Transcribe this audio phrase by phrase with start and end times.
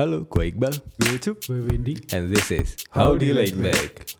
[0.00, 0.72] Halo, gue Iqbal.
[0.96, 1.92] Gue Cup, gue Wendy.
[2.16, 4.16] And this is Howdy Laid Back.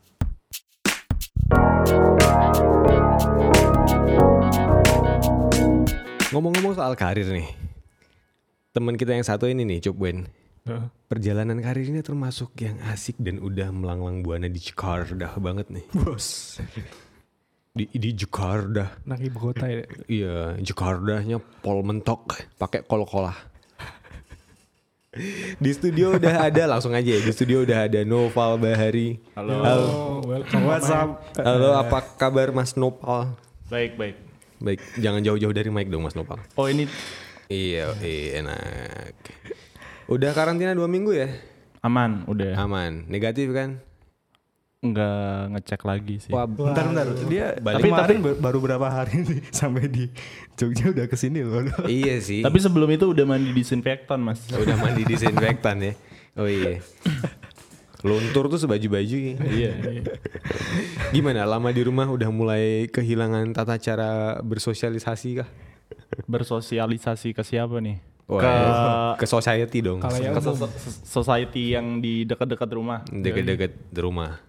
[6.37, 7.49] Ngomong-ngomong soal karir nih.
[8.77, 10.29] Teman kita yang satu ini nih, Cup Wen.
[11.09, 15.89] Perjalanan karirnya termasuk yang asik dan udah melanglang buana di Jakarta banget nih.
[15.97, 16.61] Bos.
[17.73, 19.01] Di, di Jakarta.
[19.09, 19.89] Nang ibu kota ya.
[20.13, 23.49] Iya, Jakarta-nya pol mentok pakai kol-kolah.
[25.59, 27.19] Di studio udah ada langsung aja ya.
[27.19, 29.19] Di studio udah ada Noval Bahari.
[29.35, 29.59] Halo.
[29.59, 30.63] Oh, welcome.
[30.71, 31.35] What's up?
[31.35, 33.35] Halo, apa kabar Mas Nopal?
[33.67, 34.15] Baik, baik.
[34.63, 36.39] Baik, jangan jauh-jauh dari mic dong Mas Nopal.
[36.55, 36.87] Oh ini
[37.51, 39.19] Iya, iya enak.
[40.07, 41.27] Udah karantina dua minggu ya?
[41.83, 42.55] aman, udah.
[42.55, 43.11] Aman.
[43.11, 43.83] Negatif kan?
[44.81, 45.21] Nggak
[45.53, 46.33] ngecek lagi sih.
[46.33, 47.77] Wah, Bentar bentar, dia Balik.
[47.77, 50.09] tapi kemarin bar- baru berapa hari nih sampai di
[50.57, 51.69] Jogja udah ke sini loh.
[51.85, 52.41] iya sih.
[52.41, 54.41] Tapi sebelum itu udah mandi disinfektan, Mas.
[54.49, 55.93] udah mandi disinfektan ya.
[56.33, 56.81] Oh iya.
[58.01, 59.37] Luntur tuh sebaju-baju ya.
[59.37, 59.73] Iya.
[61.13, 65.49] Gimana lama di rumah udah mulai kehilangan tata cara bersosialisasi kah?
[66.25, 68.01] Bersosialisasi ke siapa nih?
[68.25, 68.55] Wah, ke
[69.21, 70.01] ke society dong.
[70.01, 70.73] Kalau yang ke so- so-
[71.05, 73.05] society yang di dekat-dekat rumah.
[73.05, 74.41] Deket-deket rumah.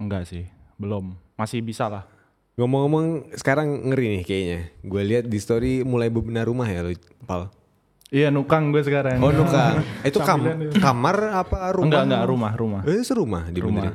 [0.00, 1.12] Enggak sih, belum.
[1.36, 2.08] Masih bisa lah.
[2.56, 4.60] Ngomong-ngomong sekarang ngeri nih kayaknya.
[4.82, 7.52] Gue lihat di story mulai bebenah rumah ya lu, Pal.
[8.10, 9.20] Iya, nukang gue sekarang.
[9.20, 9.78] Oh, nuka.
[10.02, 10.42] Itu kam
[10.74, 11.84] kamar apa rumah?
[11.86, 12.82] Enggak, enggak, rumah, rumah.
[12.82, 13.94] Eh, serumah di rumah.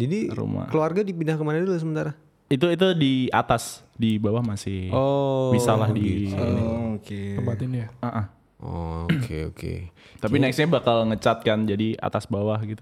[0.00, 0.72] Jadi Rumah.
[0.72, 2.16] keluarga dipindah ke mana dulu sementara?
[2.48, 6.64] Itu itu di atas, di bawah masih Oh, bisa lah di ini.
[6.96, 7.36] Oke.
[7.36, 7.88] tempat ini ya.
[8.00, 8.26] Ah, ah.
[8.60, 9.74] Oh, Oke oke.
[10.18, 12.80] Tapi nextnya bakal ngecat kan, jadi atas bawah gitu.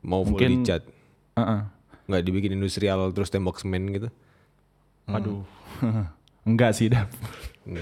[0.00, 0.84] Mau full Mungkin- dicat,
[1.32, 1.60] Ah, ah.
[2.10, 4.08] Nggak dibikin industrial terus tembok semen gitu?
[5.06, 5.46] Aduh.
[6.44, 7.08] Enggak sih, Dap.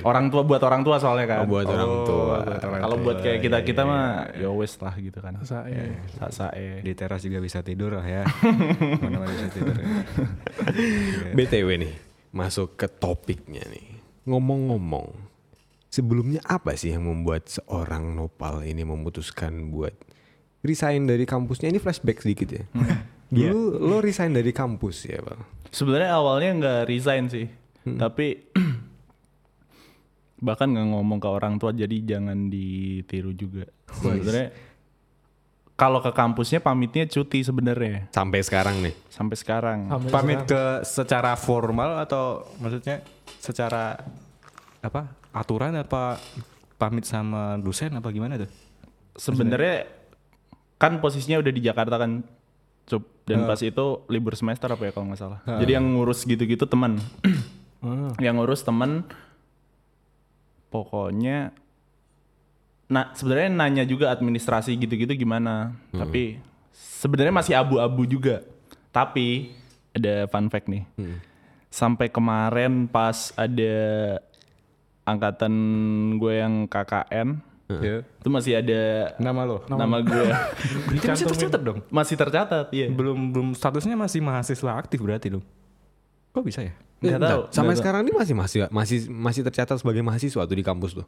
[0.02, 1.38] Orang tua buat orang tua soalnya kan.
[1.46, 2.36] Oh, buat orang tua.
[2.60, 5.38] Kalau buat kayak kita-kita mah ya wes lah gitu kan.
[5.46, 5.96] Saya
[6.28, 6.82] Sae.
[6.82, 8.22] Di teras juga bisa tidur lah ya.
[9.02, 9.78] Mana-mana bisa tidur.
[9.78, 9.88] ya.
[11.38, 11.94] BTW nih,
[12.34, 14.02] masuk ke topiknya nih.
[14.28, 15.14] Ngomong-ngomong,
[15.88, 19.94] sebelumnya apa sih yang membuat seorang Nopal ini memutuskan buat
[20.60, 21.70] resign dari kampusnya?
[21.72, 22.64] Ini flashback sedikit ya.
[23.28, 25.40] Dulu lo resign dari kampus ya, Bang?
[25.68, 27.46] Sebenarnya awalnya nggak resign sih.
[27.84, 28.48] Tapi
[30.46, 33.66] bahkan nggak ngomong ke orang tua jadi jangan ditiru juga.
[33.90, 34.48] Sebenarnya
[35.74, 38.94] kalau ke kampusnya pamitnya cuti sebenarnya Sampai sekarang nih.
[39.08, 39.78] sampai sekarang.
[39.86, 40.50] Sampai Pamit sekarang.
[40.50, 43.02] ke secara formal atau maksudnya
[43.38, 43.94] secara
[44.78, 45.10] apa?
[45.30, 46.18] Aturan apa
[46.74, 48.50] pamit sama dosen apa gimana tuh?
[49.14, 49.86] Sebenarnya
[50.78, 52.22] kan posisinya udah di Jakarta kan,
[52.88, 53.04] Cup.
[53.28, 55.40] Dan pas itu libur semester apa ya kalau nggak salah.
[55.44, 56.96] Jadi yang ngurus gitu-gitu teman.
[58.24, 59.04] yang ngurus teman.
[60.68, 61.52] Pokoknya,
[62.92, 65.76] nah sebenarnya nanya juga administrasi gitu-gitu gimana.
[65.92, 66.40] Tapi
[66.72, 68.44] sebenarnya masih abu-abu juga.
[68.92, 69.52] Tapi
[69.96, 70.84] ada fun fact nih.
[71.68, 73.76] Sampai kemarin pas ada
[75.08, 75.54] angkatan
[76.20, 77.40] gue yang KKN,
[77.70, 78.00] Ya.
[78.00, 79.60] itu masih ada Nama lo.
[79.68, 80.24] nama gue
[80.96, 81.78] Itu masih tercatat dong.
[81.88, 85.44] masih tercatat iya Belum belum statusnya masih mahasiswa aktif berarti dong.
[86.30, 86.72] Kok bisa ya?
[86.98, 90.54] nggak Bentar, tahu Sampai nggak sekarang ini masih masih masih masih tercatat sebagai mahasiswa tuh
[90.54, 91.06] di kampus tuh.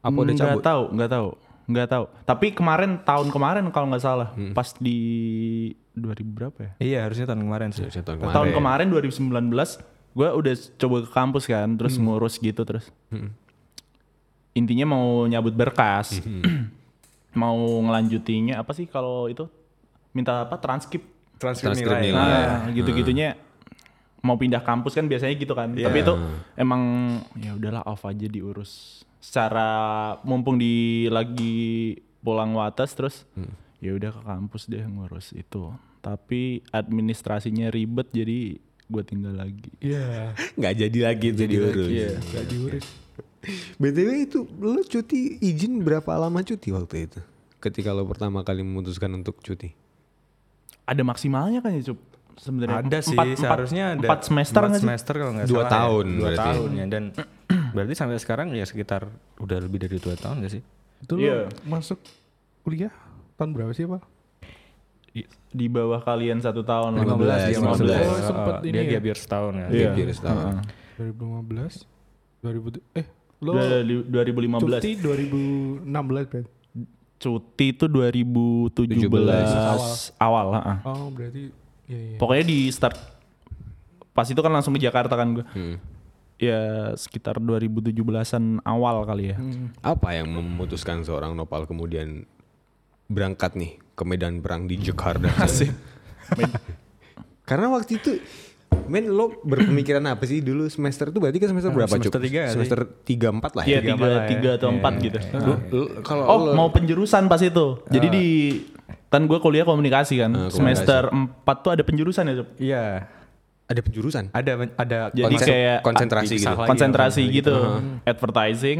[0.00, 0.20] Apa tahu.
[0.20, 0.64] udah nggak cabut?
[0.64, 1.28] tahu nggak tahu
[1.70, 4.50] nggak taau tapi kemarin tahun kemarin kalau nggak salah Hmm.
[4.50, 4.98] pas di
[5.92, 7.86] 2000 berapa ya Iya harusnya tahun kemarin sih.
[7.86, 9.54] Tahun tahun kemarin 2019
[10.10, 12.10] gue udah coba ke kampus kan terus Hmm.
[12.10, 12.90] ngurus gitu terus
[14.52, 16.70] intinya mau nyabut berkas Hmm.
[17.40, 19.46] mau ngelanjutinya apa sih kalau itu
[20.10, 21.06] minta apa transkrip
[21.38, 22.02] Transkrip, nilai.
[22.04, 22.20] nilai.
[22.20, 23.32] Nah, gitu-gitunya
[24.20, 25.72] mau pindah kampus kan biasanya gitu kan.
[25.72, 26.12] Tapi itu
[26.52, 26.82] emang
[27.34, 29.00] ya udahlah off aja diurus.
[29.16, 29.68] Secara
[30.20, 33.24] mumpung di lagi pulang watas terus
[33.80, 35.72] ya udah ke kampus deh ngurus itu.
[36.00, 39.72] Tapi administrasinya ribet jadi gue tinggal lagi.
[39.80, 41.88] Iya, Nggak jadi lagi itu diurus.
[41.88, 42.10] Iya.
[42.20, 42.86] gak diurus.
[43.76, 47.20] BTW itu lo cuti izin berapa lama cuti waktu itu?
[47.56, 49.72] Ketika lo pertama kali memutuskan untuk cuti.
[50.84, 51.98] Ada maksimalnya kan ya Cup?
[52.36, 54.86] Sebenarnya Ada sih, Empat- empat- seharusnya ada empat semester empat nggak sih?
[54.86, 56.10] semester kalau nggak Dua salah tahun ya.
[56.10, 56.40] Dua berarti.
[56.46, 57.02] tahun ya dan
[57.74, 59.02] berarti sampai sekarang ya sekitar
[59.36, 60.62] udah lebih dari dua tahun gak sih?
[61.00, 61.38] Itu lo Iya.
[61.64, 61.98] masuk
[62.62, 62.92] kuliah
[63.34, 64.02] tahun berapa sih, Pak?
[65.50, 66.94] Di bawah kalian satu tahun.
[66.96, 67.66] 15, dia 15.
[67.66, 67.84] masuk.
[67.90, 68.88] Oh, sempet Oh, ini dia ya.
[68.88, 69.66] dia biar setahun ya.
[69.66, 69.90] Iya.
[69.92, 70.44] Biar setahun.
[70.46, 70.64] Heeh.
[70.96, 71.74] 2015,
[72.40, 73.06] 2000 eh
[73.40, 74.60] lo Dari 2015.
[74.60, 75.88] cuti 2016
[76.28, 76.44] kan?
[77.20, 78.96] Cuti itu 2017
[80.16, 80.76] awal, heeh.
[80.88, 81.52] Oh, berarti
[81.88, 82.18] iya iya.
[82.20, 82.96] Pokoknya di start
[84.12, 85.44] pas itu kan langsung ke Jakarta kan gue.
[85.52, 85.76] Hmm.
[86.40, 89.36] Ya sekitar 2017-an awal kali ya.
[89.36, 89.68] Hmm.
[89.84, 92.24] Apa yang memutuskan seorang Nopal kemudian
[93.08, 95.28] berangkat nih ke medan perang di Jakarta.
[97.48, 98.16] Karena waktu itu
[98.86, 102.22] Men lo berpemikiran apa sih dulu semester itu berarti kan semester berapa semester Cuk?
[102.22, 102.42] tiga?
[102.48, 103.80] Semester tiga empat lah Iya ya.
[103.80, 104.28] tiga, empat lah ya.
[104.28, 105.02] tiga atau Iya, empat iya.
[105.02, 105.18] gitu.
[105.36, 107.66] Lu- lu- kalau Oh lo- mau penjurusan pas itu.
[107.86, 108.26] Jadi di
[109.06, 110.30] kan gue kuliah komunikasi kan.
[110.30, 110.56] Ah, komunikasi.
[110.56, 112.34] Semester 4 tuh ada penjurusan ya.
[112.36, 112.48] Sob?
[112.56, 112.84] Iya.
[113.64, 114.24] ada penjurusan.
[114.28, 116.66] Ada ada Jadi Konsen- kayak konsentrasi dipisah gitu.
[116.66, 117.54] konsentrasi gitu.
[118.02, 118.78] Advertising,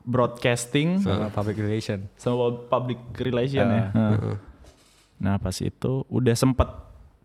[0.00, 1.98] broadcasting, sama public relation.
[2.14, 3.84] sama public relation ya.
[3.90, 4.34] Heeh.
[5.18, 6.64] Nah pas itu udah sempet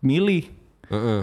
[0.00, 0.52] milih
[0.86, 1.22] Heeh.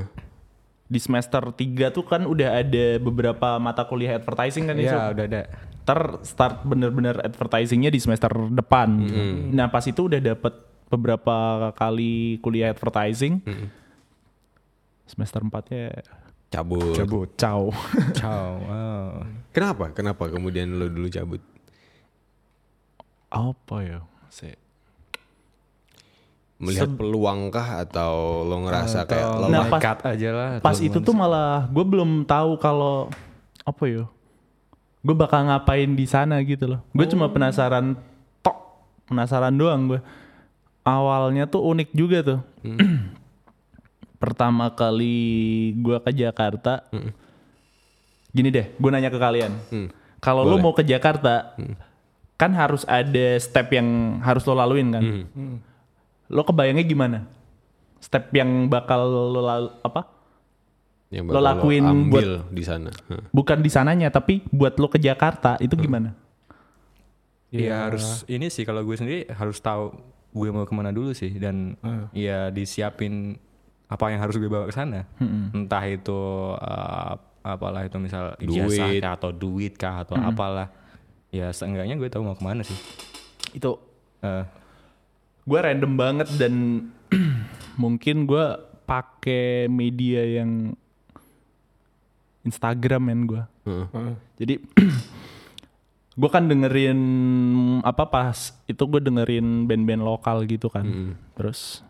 [0.89, 4.89] Di semester 3 tuh kan udah ada beberapa mata kuliah advertising kan ya.
[4.89, 5.41] Iya, udah ada.
[5.85, 8.89] Ntar start bener-bener advertisingnya di semester depan.
[9.53, 10.53] Nah pas itu udah dapet
[10.89, 13.39] beberapa kali kuliah advertising.
[15.05, 16.01] Semester 4-nya
[16.49, 16.97] Cabut.
[16.97, 17.29] Cabut.
[17.37, 17.69] ciao.
[18.17, 18.57] Ciao.
[18.57, 19.21] Wow.
[19.53, 19.93] Kenapa?
[19.93, 21.41] Kenapa kemudian lo dulu cabut?
[23.29, 23.99] Apa ya?
[24.33, 24.57] Se-
[26.59, 29.49] Melihat peluang kah atau lo ngerasa kayak Atau lelah?
[29.49, 30.49] Nah, pas- nekat aja lah.
[30.59, 33.07] Pas itu tuh malah gue belum tahu kalau
[33.63, 34.03] apa ya?
[34.99, 36.83] Gue bakal ngapain di sana gitu loh.
[36.91, 37.95] Gue cuma penasaran
[38.43, 38.59] tok,
[39.07, 39.99] penasaran doang gue.
[40.83, 42.39] Awalnya tuh unik juga tuh.
[44.19, 45.15] Pertama kali
[45.79, 46.83] gue ke Jakarta,
[48.29, 49.55] gini deh, gue nanya ke kalian.
[49.71, 49.87] Hmm.
[50.19, 51.55] Kalau lo mau ke Jakarta,
[52.35, 55.03] kan harus ada step yang harus lo laluin kan.
[55.31, 55.63] Hmm.
[56.29, 57.19] Lo kebayangnya gimana?
[57.99, 60.07] Step yang bakal lo lalu apa?
[61.09, 62.93] Yang Lo bakal lakuin ambil di sana.
[63.33, 66.13] Bukan di sananya tapi buat lo ke Jakarta itu gimana?
[67.49, 69.89] Iya harus ini sih kalau gue sendiri harus tahu
[70.29, 71.73] gue mau ke mana dulu sih dan
[72.13, 73.41] ya disiapin
[73.89, 75.09] apa yang harus gue bawa ke sana.
[75.49, 76.13] Entah itu
[76.61, 79.01] uh, apalah itu misal ijazah Duit.
[79.01, 80.69] kah atau duit kah atau apalah.
[81.33, 82.77] Ya seenggaknya gue tahu mau ke mana sih.
[83.57, 83.81] Itu
[84.19, 84.43] Eh,
[85.43, 86.53] gue random banget dan
[87.81, 88.45] mungkin gue
[88.83, 90.73] pakai media yang
[92.41, 93.43] Instagram men gue.
[93.67, 94.11] Heeh.
[94.39, 94.53] Jadi
[96.19, 96.99] gue kan dengerin
[97.85, 101.15] apa pas itu gue dengerin band-band lokal gitu kan.
[101.35, 101.83] Terus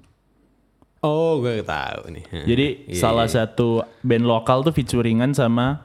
[1.00, 2.26] Oh, gue tahu nih.
[2.52, 3.48] Jadi Iya, salah iya.
[3.48, 5.80] satu band lokal tuh featuringan sama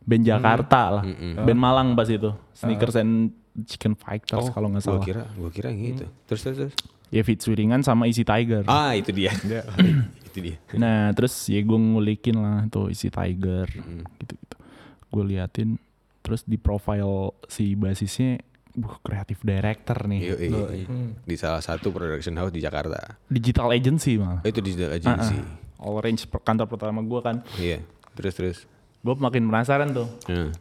[0.00, 1.04] band Jakarta lah,
[1.44, 5.04] band Malang pas itu, Sneakers and Chicken Fighters kalau nggak Gue salah.
[5.04, 6.04] kira, gue kira gitu.
[6.26, 6.74] Terus terus terus.
[7.08, 8.62] Ya featuringan sama Easy Tiger.
[8.64, 9.32] Ah, itu dia.
[10.28, 10.56] itu dia.
[10.74, 13.64] Nah terus ya gue ngulikin lah tuh isi Tiger
[14.18, 14.56] gitu-gitu.
[15.08, 15.80] Gue liatin
[16.20, 17.08] terus di profile
[17.46, 18.36] si basisnya,
[18.70, 20.84] buh kreatif director nih, Yoi.
[21.18, 23.16] Di salah satu production house di Jakarta.
[23.26, 24.38] digital agency malah.
[24.38, 25.40] Oh, itu digital agency.
[25.80, 27.80] Orange per- kantor pertama gue kan, Iya.
[28.12, 28.58] Terus terus.
[28.98, 30.10] gue makin penasaran tuh.
[30.28, 30.52] Nah.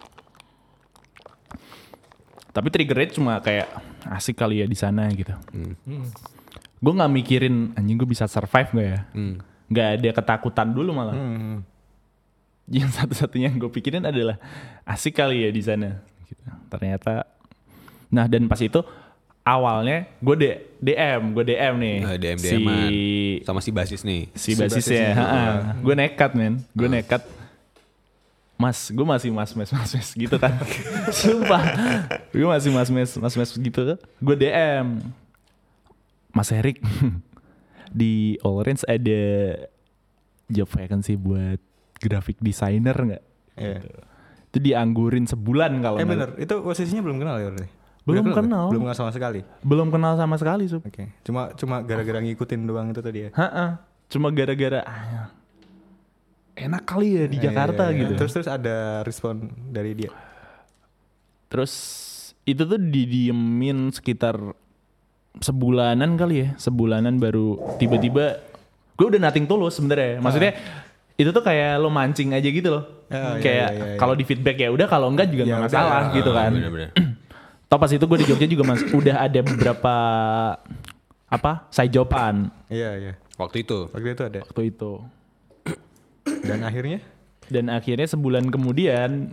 [2.58, 3.70] Tapi triggernya cuma kayak
[4.10, 5.38] asik kali ya di sana gitu.
[5.54, 5.78] Hmm.
[6.78, 9.00] Gue nggak mikirin anjing gue bisa survive gak ya?
[9.14, 9.38] Hmm.
[9.68, 11.14] Nggak ada ketakutan dulu malah.
[11.14, 11.58] hmm.
[12.68, 14.36] Yang satu-satunya yang gue pikirin adalah
[14.84, 16.04] asik kali ya di sana.
[16.24, 16.42] Gitu.
[16.68, 17.24] Ternyata,
[18.08, 18.84] nah dan pas itu
[19.42, 22.56] awalnya gue D- DM, gue DM nih Ah, DM si.
[23.42, 24.28] Sama si basis nih.
[24.36, 25.16] si basisnya.
[25.80, 27.24] Gue nekat men, gue nekat.
[28.58, 30.50] Mas, gue masih mas mes mas mes gitu kan.
[31.14, 31.62] Sumpah,
[32.34, 33.82] gue masih mas mes mas mes gitu.
[34.18, 34.98] Gue DM,
[36.34, 36.82] Mas Erik
[38.02, 39.22] di Orange ada
[40.50, 41.62] job vacancy buat
[42.02, 43.24] graphic designer nggak?
[43.58, 43.82] Iya.
[44.50, 47.70] Itu dianggurin sebulan kalau Eh bener, itu posisinya belum kenal ya berarti?
[48.08, 48.66] Belum Udah kenal.
[48.72, 49.42] Belum kenal sama sekali.
[49.62, 50.82] belum kenal sama sekali Sup.
[50.82, 51.12] Oke.
[51.28, 53.30] Cuma cuma gara-gara ngikutin doang itu tadi ya.
[53.36, 53.84] Ha-ha.
[54.08, 55.30] Cuma gara-gara ah,
[56.58, 58.00] enak kali ya di Jakarta Iya, iya, iya.
[58.02, 58.12] gitu.
[58.18, 59.34] Terus terus ada respon
[59.70, 60.10] dari dia.
[61.48, 61.74] Terus
[62.44, 64.36] itu tuh didiemin sekitar
[65.38, 68.42] sebulanan kali ya, sebulanan baru tiba-tiba
[68.98, 70.18] gue udah nating tulus sebenarnya.
[70.18, 70.52] Maksudnya
[71.14, 72.84] itu tuh kayak lo mancing aja gitu loh.
[73.08, 73.98] Ah, iya, kayak iya, iya.
[73.98, 76.52] kalau di feedback ya udah kalau enggak juga nggak Ya masalah gitu kan.
[77.70, 79.94] Toh pas itu gue di Jogja juga mas udah ada beberapa
[81.28, 83.14] apa side joban Iya iya.
[83.36, 83.92] Waktu itu.
[83.92, 84.40] Waktu itu ada.
[84.42, 84.92] waktu itu.
[86.44, 87.00] Dan akhirnya
[87.48, 89.32] Dan akhirnya sebulan kemudian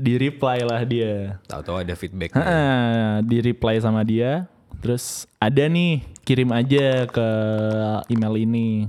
[0.00, 1.36] di reply lah dia.
[1.44, 2.32] Tahu-tahu ada feedback.
[2.32, 4.48] Heeh, di reply sama dia.
[4.80, 7.28] Terus ada nih kirim aja ke
[8.08, 8.88] email ini.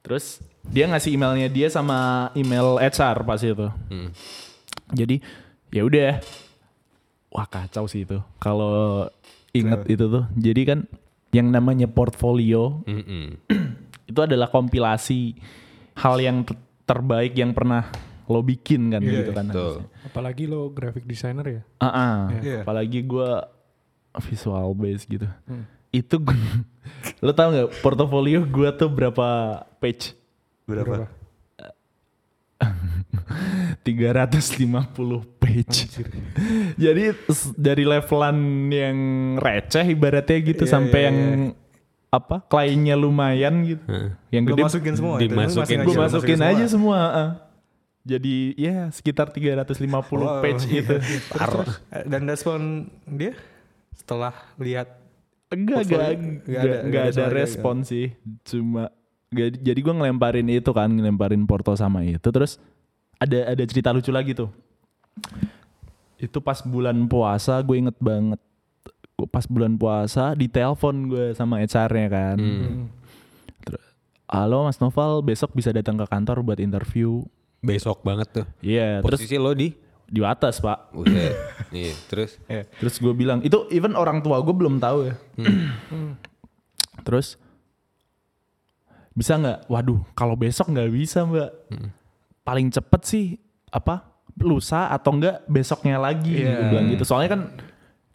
[0.00, 3.68] Terus dia ngasih emailnya dia sama email HR pas itu.
[3.92, 4.08] Hmm.
[4.96, 5.20] Jadi
[5.68, 6.24] ya udah,
[7.28, 8.16] wah kacau sih itu.
[8.40, 9.12] Kalau
[9.52, 10.88] inget itu tuh, jadi kan
[11.34, 13.42] yang namanya portfolio Mm-mm.
[14.10, 15.34] itu adalah kompilasi
[15.94, 17.88] hal yang ter- terbaik yang pernah
[18.24, 19.46] lo bikin kan Iya, gitu kan.
[19.48, 19.74] Betul.
[20.02, 21.62] Apalagi lo graphic designer ya.
[21.78, 22.16] Ah, ah.
[22.34, 22.64] Iya.
[22.64, 23.30] apalagi gue
[24.22, 25.28] visual base gitu.
[25.90, 26.34] Itu gue,
[27.24, 29.28] lo tau nggak portofolio gue tuh berapa
[29.78, 30.16] page?
[30.64, 31.06] Berapa?
[33.84, 33.84] 350
[35.42, 35.78] page.
[36.84, 37.02] Jadi
[37.54, 38.98] dari levelan yang
[39.36, 41.18] receh ibaratnya gitu Iya, sampai iya, yang
[42.14, 43.82] apa kliennya lumayan gitu.
[44.30, 45.20] Yang Lu gede masukin semua itu?
[45.20, 45.78] Lu dimasukin.
[45.80, 46.50] gue aja, masukin semua?
[46.50, 46.98] aja semua.
[47.10, 47.30] ah.
[48.04, 49.80] Jadi ya sekitar 350
[50.14, 50.38] Wow.
[50.38, 50.94] page itu.
[51.32, 51.66] Parah.
[52.04, 52.60] Dan respon
[53.04, 53.32] dia
[53.92, 55.00] setelah lihat
[55.48, 56.10] Enggak, enggak, Nggak
[56.44, 58.06] enggak, ada- ada ada suaranya, respon sih.
[58.42, 58.90] Cuma
[59.28, 62.26] nggak- jadi gue ngelemparin itu kan, ngelemparin Porto sama itu.
[62.26, 62.58] Terus
[63.16, 64.50] ada ada cerita lucu lagi tuh.
[66.16, 68.40] Itu pas bulan puasa gue inget banget.
[69.14, 72.36] Gua Pas bulan puasa ditelepon gue sama HR-nya kan.
[73.62, 73.84] Terus,
[74.26, 77.22] Halo Mas Noval, besok bisa datang ke kantor buat interview.
[77.62, 78.46] Besok banget tuh.
[78.60, 79.72] Iya, terus Posisi lo di
[80.04, 80.92] di atas pak.
[80.92, 81.34] Buset.
[81.72, 82.36] Nih, terus
[82.80, 85.14] Terus gue bilang, itu even orang tua gue belum tahu ya.
[87.06, 87.36] Terus
[89.14, 89.70] bisa nggak?
[89.70, 91.50] Waduh, kalau besok nggak bisa mbak.
[92.42, 93.26] Paling cepet sih
[93.70, 94.10] apa?
[94.38, 96.42] Lusa atau enggak besoknya lagi.
[96.42, 96.58] Iya.
[96.58, 97.04] Gue bilang gitu.
[97.06, 97.40] Soalnya kan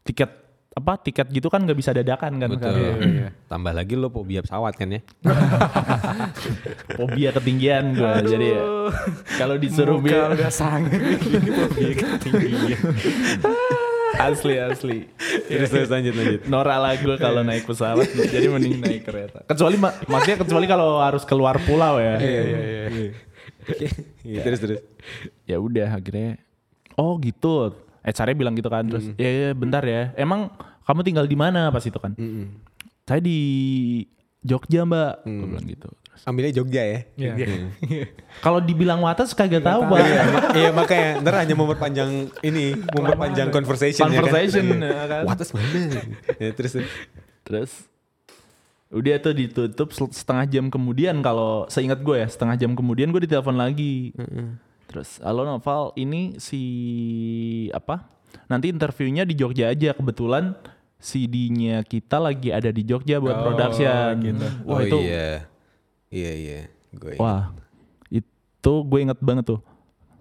[0.03, 0.32] tiket
[0.79, 2.71] apa tiket gitu kan nggak bisa dadakan kan betul.
[2.71, 5.01] karena Tambah lagi lo fobia pesawat kan ya.
[6.95, 8.63] fobia ketinggian gue jadi ya,
[9.36, 12.81] kalau disuruh muka bi- udah sangat ini fobia ketinggian.
[14.12, 15.00] asli asli
[15.45, 16.41] terus terus lanjut lanjut.
[16.45, 19.45] Norak lah gue kalau naik pesawat jadi mending naik kereta.
[19.45, 22.17] Kecuali ma- maksudnya kecuali kalau harus keluar pulau ya.
[22.17, 23.12] Iya iya iya.
[24.25, 24.79] Iya, terus terus.
[25.45, 26.41] Ya udah akhirnya
[26.95, 27.71] oh gitu.
[28.10, 30.12] HR-nya bilang gitu kan terus ya, ya bentar ya.
[30.18, 30.50] Emang
[30.84, 32.18] kamu tinggal di mana pas itu kan?
[33.06, 33.38] Saya di
[34.42, 35.28] Jogja mbak.
[35.28, 35.89] Gue bilang gitu.
[35.89, 37.00] Terus, Ambilnya Jogja ya.
[37.16, 37.34] Iya.
[38.46, 40.00] Kalau dibilang Wates kagak tahu pak.
[40.00, 40.22] Iya,
[40.56, 42.12] iya makanya ntar hanya memperpanjang
[42.44, 44.84] ini, memperpanjang conversation, Conversation, ya kan.
[44.84, 45.24] ya kan?
[45.28, 45.80] Wates mana?
[46.39, 46.92] ya, terus terus.
[47.48, 47.72] Terus
[48.89, 53.58] udah tuh ditutup setengah jam kemudian kalau seingat gue ya setengah jam kemudian gue ditelepon
[53.58, 54.12] lagi.
[54.89, 56.62] Terus halo Noval ini si
[57.69, 58.10] apa?
[58.50, 60.58] Nanti interviewnya di Jogja aja kebetulan
[60.98, 64.17] CD-nya kita lagi ada di Jogja buat production.
[64.65, 65.46] Wah oh itu iya.
[66.10, 66.60] Iya iya.
[66.89, 67.22] Gue ingat.
[67.22, 67.53] wah
[68.10, 69.62] itu gue inget banget tuh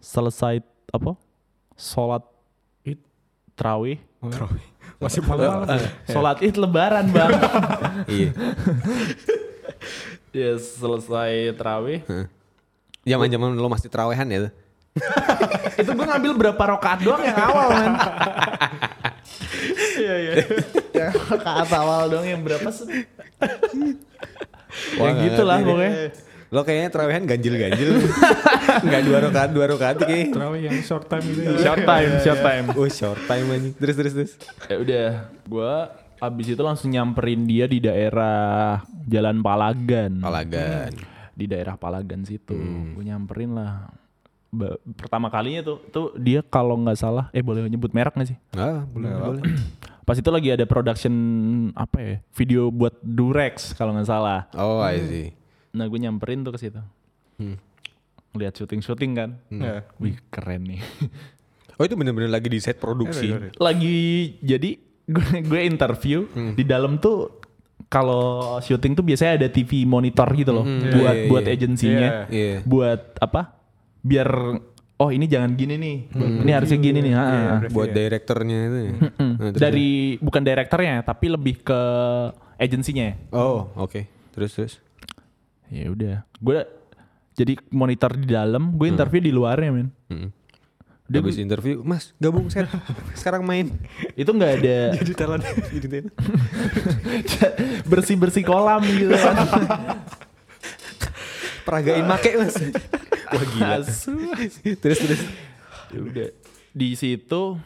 [0.04, 0.60] selesai
[0.92, 1.16] apa?
[1.72, 2.28] Sholat
[2.84, 3.00] id
[3.56, 3.96] terawih.
[5.00, 5.64] Masih malam.
[6.12, 7.32] Sholat id lebaran bang.
[8.04, 8.30] Iya.
[10.44, 12.04] ya selesai terawih.
[13.08, 14.52] Zaman-zaman lo masih terawehan ya tuh.
[15.80, 17.92] itu gue ngambil berapa rokaat doang yang awal man
[19.98, 20.32] iya iya
[20.98, 23.06] yang rokaat awal doang yang berapa sih
[24.98, 28.08] ya gitu lah pokoknya Lo kayaknya terawehan ganjil-ganjil.
[28.88, 30.32] Enggak dua rakaat, dua rakaat kayak.
[30.32, 31.60] Terawih yang short time itu ya.
[31.60, 33.76] short time short time Oh short time anjing.
[33.76, 34.32] Terus terus terus.
[34.64, 35.08] ya udah
[35.44, 35.72] gue
[36.24, 41.17] abis itu langsung nyamperin dia di daerah Jalan Palagan Palagan.
[41.38, 42.58] Di daerah Palagan situ.
[42.92, 43.86] Gue nyamperin lah.
[44.48, 48.38] Ba- pertama kalinya tuh tuh dia kalau nggak salah eh boleh nyebut merek nggak sih?
[48.52, 49.10] Ah, boleh.
[49.12, 49.42] Boleh.
[50.08, 51.12] pas itu lagi ada production
[51.76, 54.48] apa ya video buat Durex kalau nggak salah.
[54.52, 55.28] Oh, I see.
[55.68, 56.80] nah gue nyamperin tuh ke situ.
[58.30, 59.84] Lihat syuting syuting kan Iya.
[59.96, 60.82] wih keren nih.
[61.78, 63.30] Oh, itu bener-bener lagi di set produksi.
[63.54, 63.96] lagi
[64.42, 67.38] jadi gue gue interview di dalam tuh
[67.86, 68.24] kalau
[68.58, 71.54] syuting tuh biasanya ada TV monitor gitu loh buat Iya, buat iya.
[71.54, 72.54] agensinya Iya.
[72.62, 73.54] buat apa
[73.98, 74.28] biar
[74.96, 75.96] oh ini jangan gini nih
[76.42, 77.54] ini harusnya gini nih ha, ha.
[77.68, 78.78] Buat direkturnya itu.
[78.78, 78.92] ya.
[79.14, 79.34] Hmm.
[79.38, 81.80] Nah, dari bukan direkturnya tapi lebih ke
[82.56, 84.02] agensinya Oh, oke.
[84.32, 84.74] Terus terus.
[85.68, 86.58] ya udah gue
[87.34, 90.28] jadi monitor di dalam gue interview di luarnya men Hmm.
[91.08, 92.68] Dia Habis interview, Mas, gabung set.
[93.18, 93.72] Sekarang main.
[94.20, 95.44] itu nggak ada Jadi talent.
[95.72, 96.12] Jadi talent.
[97.84, 99.36] bersih bersih kolam gitu kan
[101.64, 102.56] Peragain make, Mas.
[103.28, 103.76] Wah, gila.
[104.76, 105.20] Terus terus.
[105.88, 106.28] Ya udah
[106.68, 107.56] di situ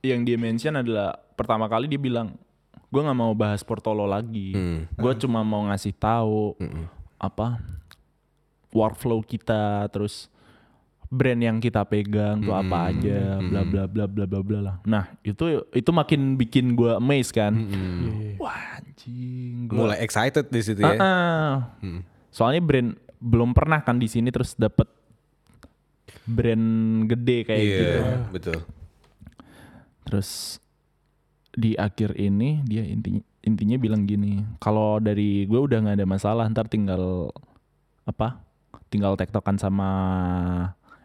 [0.00, 2.32] yang dia mention adalah pertama kali dia bilang
[2.86, 4.88] gue nggak mau bahas Portolo lagi Hmm.
[4.88, 6.56] gue cuma mau ngasih tahu
[7.16, 7.60] apa
[8.70, 10.32] workflow kita terus
[11.08, 14.76] brand yang kita pegang tuh apa aja bla bla bla bla bla bla lah.
[14.82, 17.54] Nah itu itu makin bikin gue amazed kan.
[18.36, 20.98] Wah anjing gua- Mulai excited di situ ya.
[22.28, 24.84] soalnya brand belum pernah kan di sini terus dapet
[26.22, 26.66] brand
[27.06, 27.98] gede kayak Iya, gitu.
[28.30, 28.58] betul.
[30.04, 30.60] Terus
[31.50, 36.44] di akhir ini dia intinya intinya bilang gini, kalau dari gue udah nggak ada masalah,
[36.46, 37.30] ntar tinggal
[38.02, 38.42] apa?
[38.86, 39.88] Tinggal tektokan sama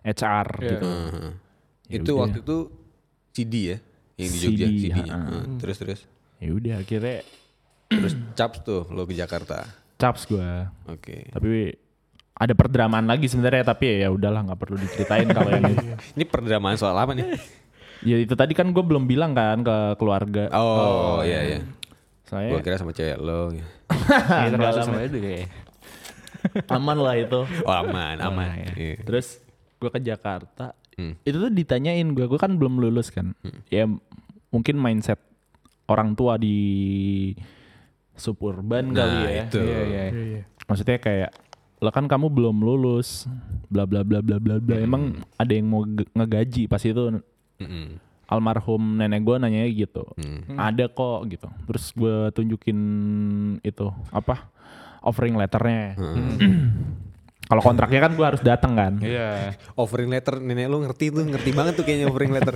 [0.02, 0.88] HR gitu.
[0.88, 1.30] Heeh.
[1.88, 2.22] Ya itu udah.
[2.24, 2.58] waktu itu
[3.32, 3.78] CD ya
[4.16, 5.14] Yang di Jogja CD, CD-nya.
[5.14, 6.00] Hmm, Terus terus.
[6.38, 7.18] Ya udah akhirnya
[7.88, 9.68] Terus caps tuh lo ke Jakarta.
[9.96, 10.50] caps gue.
[10.88, 11.30] Oke.
[11.30, 11.78] Tapi
[12.34, 15.78] ada perdramaan lagi sebenarnya tapi ya udahlah nggak perlu diceritain kalau yang ini.
[16.16, 17.38] Ini perdramaan soal apa nih?
[18.02, 20.50] Ya itu tadi kan gue belum bilang kan ke keluarga.
[20.52, 21.60] Oh, iya iya.
[22.26, 23.52] Saya Gua kira sama cewek lo.
[23.52, 23.62] Iya,
[24.48, 25.48] Enggak termasuk sama itu kayak.
[26.68, 27.40] aman lah itu.
[27.62, 28.48] Oh aman aman.
[28.58, 28.72] iya.
[28.74, 28.96] Iya.
[29.06, 29.38] Terus
[29.82, 30.78] gue ke Jakarta.
[30.94, 31.18] Hmm.
[31.26, 33.34] Itu tuh ditanyain gue, gue kan belum lulus kan.
[33.68, 33.90] Ya
[34.48, 35.18] mungkin mindset
[35.90, 37.34] orang tua di
[38.14, 39.44] suburban kali Nah, ya.
[39.44, 39.58] itu.
[39.58, 40.06] Iya, iya.
[40.06, 40.42] Iya, iya.
[40.70, 41.32] Maksudnya kayak
[41.82, 43.26] lo kan kamu belum lulus,
[43.68, 44.78] bla bla bla bla bla bla.
[44.78, 47.18] Emang ada yang mau ge- ngegaji pas itu
[47.58, 47.98] Mm-mm.
[48.30, 50.06] almarhum nenek gue nanya gitu.
[50.14, 50.54] Hmm.
[50.56, 51.50] Ada kok gitu.
[51.66, 52.78] Terus gue tunjukin
[53.60, 54.46] itu apa
[55.02, 55.98] offering letternya.
[57.52, 58.96] Kalau kontraknya kan gue harus datang kan.
[59.04, 59.52] Iya.
[59.84, 62.56] Offering letter nenek lo ngerti tuh, ngerti banget tuh kayaknya offering letter.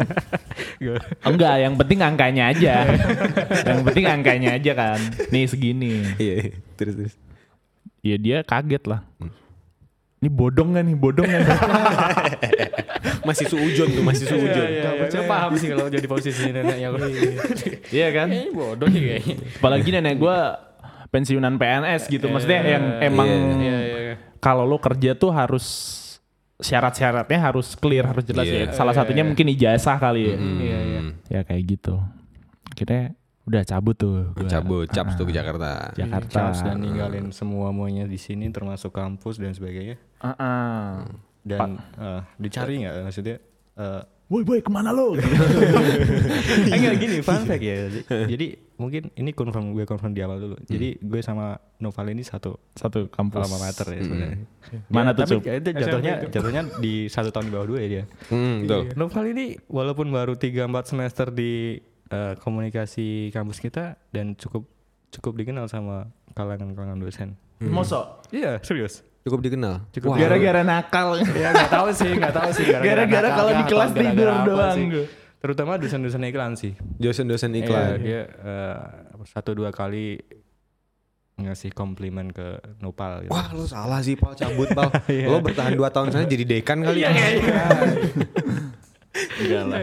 [1.27, 2.87] Enggak, yang penting angkanya aja.
[3.75, 4.99] yang penting angkanya aja kan.
[5.35, 5.99] Nih segini.
[6.15, 7.13] Iya, terus terus.
[7.99, 9.03] Ya dia kaget lah.
[10.23, 10.95] Ini bodong gak nih?
[10.95, 11.57] Bodong gak nih?
[13.27, 14.63] Masih suujon tuh, masih suujon.
[14.79, 15.11] Iya, iya.
[15.11, 16.95] Gue paham sih kalau jadi posisi neneknya.
[17.91, 18.31] Iya kan?
[18.31, 19.35] Kayaknya bodoh sih kayaknya.
[19.59, 20.37] Apalagi nenek gue
[21.11, 22.31] pensiunan PNS gitu.
[22.31, 23.27] Maksudnya yang emang
[23.59, 24.15] Iya, iya.
[24.45, 25.65] Kalau lo kerja tuh harus
[26.55, 28.71] syarat-syaratnya harus clear, harus jelas Iya.
[28.71, 28.77] ya.
[28.77, 30.35] Salah satunya mungkin ijazah kali ya.
[30.37, 30.99] Iya, iya.
[31.27, 31.97] Ya kayak gitu.
[32.71, 33.11] Kita
[33.45, 34.31] udah cabut tuh.
[34.31, 34.47] gua.
[34.47, 35.91] Cabut, caps tuh ke Jakarta.
[35.93, 36.31] Jakarta.
[36.31, 39.99] Charles dan ninggalin semua muanya di sini termasuk kampus dan sebagainya.
[40.23, 40.89] Ah, ah.
[41.45, 43.37] Dan eh, dicari nggak maksudnya?
[43.75, 45.13] eh, Woi boy ke mana lo?
[46.73, 47.93] Enggak gini, fun fact ya.
[48.31, 50.57] Jadi mungkin ini confirm gue confirm di awal dulu.
[50.65, 53.45] Jadi gue sama Noval ini satu Satu kampus.
[53.45, 54.39] alma mater ya sebenarnya.
[54.89, 58.03] Mana Dia- tuh, Tapi itu jatuhnya jatuhnya di satu tahun di bawah dua ya dia.
[58.27, 58.81] Hmm, betul.
[58.95, 61.77] Noval ini walaupun baru 3-4 semester di
[62.07, 64.65] eh, komunikasi kampus kita dan cukup
[65.11, 67.37] cukup dikenal sama kalangan-kalangan dosen.
[67.61, 68.25] Mosok.
[68.33, 69.05] Iya, serius.
[69.25, 69.81] Cukup dikenal.
[69.89, 71.17] Cukup Gara-gara nakal.
[71.33, 72.65] ya nggak tahu sih, nggak tahu sih.
[72.69, 74.85] Gara-gara nakal kalau kah di kelas gara-gara tidur doang sih.
[74.87, 75.05] gue.
[75.35, 76.73] Terutama dosen-dosen iklan sih.
[76.95, 77.89] dosen-dosen Iya, iklan.
[77.99, 78.77] dia eh,
[79.25, 80.21] satu dua kali
[81.35, 82.47] ngasih komplimen ke
[82.79, 83.33] Nopal gitu.
[83.33, 84.33] Wah, lu salah sih, Pal.
[84.33, 84.87] Cabut, Pal.
[85.27, 87.03] Lo bertahan 2 tahun sana jadi dekan kali.
[89.35, 89.79] Enggak lah.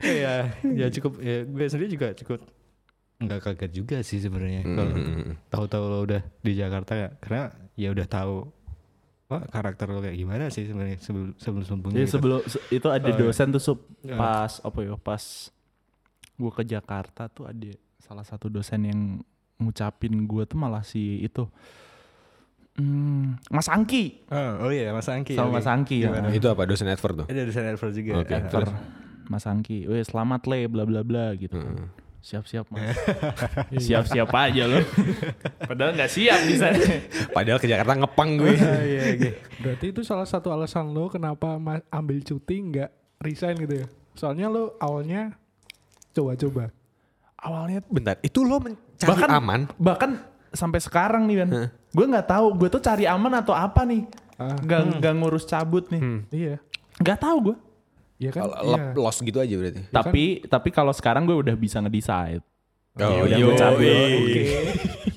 [0.00, 2.38] Iya, ya cukup ya gue sendiri juga cukup
[3.16, 5.34] nggak kaget juga sih sebenarnya kalau Hmm.
[5.46, 8.34] tahu-tahu lo udah di Jakarta ya karena ya udah tahu
[9.24, 12.12] wah karakter lo kayak gimana sih sebenarnya sebelum sebelum sebelumnya Jadi gitu.
[12.12, 13.20] sebelum se- itu ada Oh, iya.
[13.20, 14.14] dosen tuh sup Iya.
[14.14, 15.22] pas apa ya pas
[16.34, 19.00] gue ke Jakarta tuh ada salah satu dosen yang
[19.56, 21.46] ngucapin gue tuh malah si itu
[22.74, 25.56] Hmm, Mas Angki oh, oh iya Mas Angki sama oke.
[25.56, 26.10] Mas Angki ya.
[26.10, 26.66] Nah, itu apa?
[26.66, 27.26] Dosen Advert tuh?
[27.30, 28.70] ada dosen Adver juga Oke, terus?
[29.24, 31.54] Mas Angki, weh selamat le bla bla bla gitu.
[31.54, 31.86] Hmm.
[32.24, 32.96] Siap-siap mas.
[33.84, 34.80] Siap-siap aja loh.
[35.68, 36.80] Padahal nggak siap di sana.
[37.28, 38.56] Padahal ke Jakarta ngepang gue.
[39.62, 41.60] Berarti itu salah satu alasan lo kenapa
[41.92, 43.86] ambil cuti nggak resign gitu ya?
[44.16, 45.36] Soalnya lo awalnya
[46.16, 46.72] coba-coba.
[47.36, 49.60] Awalnya Bentar, itu lo mencari bahkan aman?
[49.76, 50.10] bahkan
[50.48, 54.56] sampai sekarang nih kan gue nggak tahu gue tuh cari aman atau apa nih Ah,
[54.56, 56.56] nggak nggak ngurus cabut nih iya.
[56.98, 57.56] nggak tahu gue
[58.24, 58.42] Iya kan?
[58.64, 58.96] Lep- Iya.
[58.96, 59.80] Lost gitu aja berarti.
[59.86, 62.40] tapi tapi kalau sekarang gue udah bisa ngedecide
[62.94, 63.90] Oh, udah yo, gue cabut
[64.22, 64.42] Oke.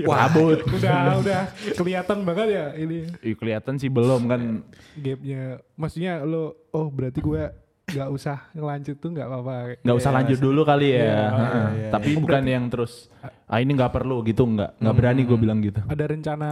[0.03, 1.41] Wah, cabut udah udah
[1.71, 4.65] kelihatan banget ya ini Ih, kelihatan sih belum kan
[4.95, 5.41] gapnya.
[5.73, 7.43] Maksudnya lo oh berarti gue
[7.87, 9.79] nggak usah ngelanjut tuh nggak apa-apa.
[9.79, 11.67] nggak usah lanjut dulu kali ya Iya, Heeh.
[11.77, 13.07] iya, tapi bukan yang terus
[13.45, 16.49] ah ini nggak perlu gitu nggak nggak berani gue bilang gitu Ada rencana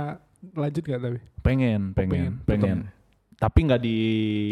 [0.54, 1.20] lanjut nggak tapi?
[1.42, 2.78] pengen pengen pengen
[3.36, 3.98] tapi nggak di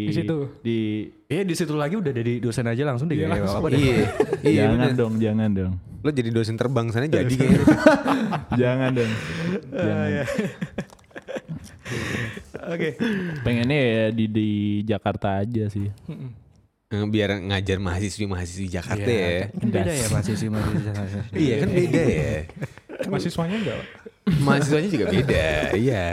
[0.06, 0.36] Di situ.
[0.60, 0.76] di
[1.24, 3.60] Iya di situ lagi udah jadi dosen aja langsung deh Iya, kayak langsung.
[3.60, 3.68] apa.
[3.70, 3.96] Iya,
[4.44, 4.92] iya jangan bener.
[4.94, 7.64] dong jangan dong Lo jadi dosen terbang sana jadi kayaknya.
[8.54, 9.12] jangan dong
[9.70, 10.26] jangan.
[12.66, 12.96] Oke.
[13.40, 14.48] pengennya ya di di
[14.82, 15.88] Jakarta aja sih
[16.88, 19.50] Biar ngajar mahasiswi-mahasiswi Jakarta ya.
[19.50, 21.20] Kan beda ya mahasiswa mahasiswa.
[21.34, 22.34] Iya kan beda ya.
[23.04, 23.80] Mahasiswanya enggak?
[24.38, 25.46] Mahasiswanya juga beda.
[25.74, 26.06] Iya.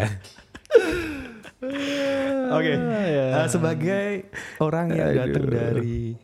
[2.52, 2.74] Oke.
[2.74, 4.28] Eh, sebagai
[4.60, 6.16] orang yang datang dari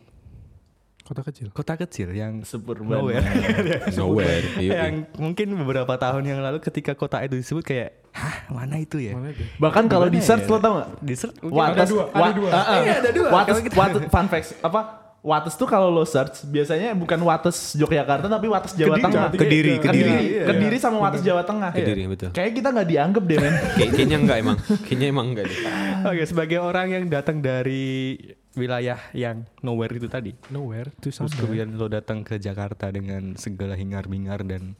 [1.00, 1.48] Kota kecil.
[1.56, 3.24] kota kecil yang suburban nowhere,
[3.96, 4.44] Nowhere.
[4.60, 9.00] Iya, yang mungkin beberapa tahun yang lalu ketika kota itu disebut kayak, hah mana itu
[9.00, 9.16] ya?
[9.16, 9.48] Mana dia?
[9.56, 10.52] bahkan kalau di search ya?
[10.52, 12.50] lo tau gak Di search ada dua, ada dua.
[12.52, 12.80] Ah, ah.
[12.84, 13.28] Iya, ada dua.
[13.56, 14.80] Kita- Wates, fun facts apa?
[15.18, 19.28] Wates tuh kalau lo search biasanya bukan Wates Yogyakarta tapi Wates Jawa Kediri, Tengah.
[19.28, 19.72] Kediri, Kediri.
[19.76, 20.10] Kediri.
[20.14, 21.70] Kediri, Kediri sama Wates Jawa Tengah.
[21.72, 22.30] Kediri, betul.
[22.30, 23.54] Kayak kita nggak dianggap deh men.
[23.74, 24.56] Kayak- Kayaknya enggak emang.
[24.86, 25.58] Kayaknya emang enggak deh.
[26.06, 28.14] Oke, sebagai orang yang datang dari
[28.54, 30.32] wilayah yang nowhere itu tadi.
[30.48, 31.34] Nowhere to Terus somewhere.
[31.36, 34.78] kemudian lo datang ke Jakarta dengan segala hingar-bingar dan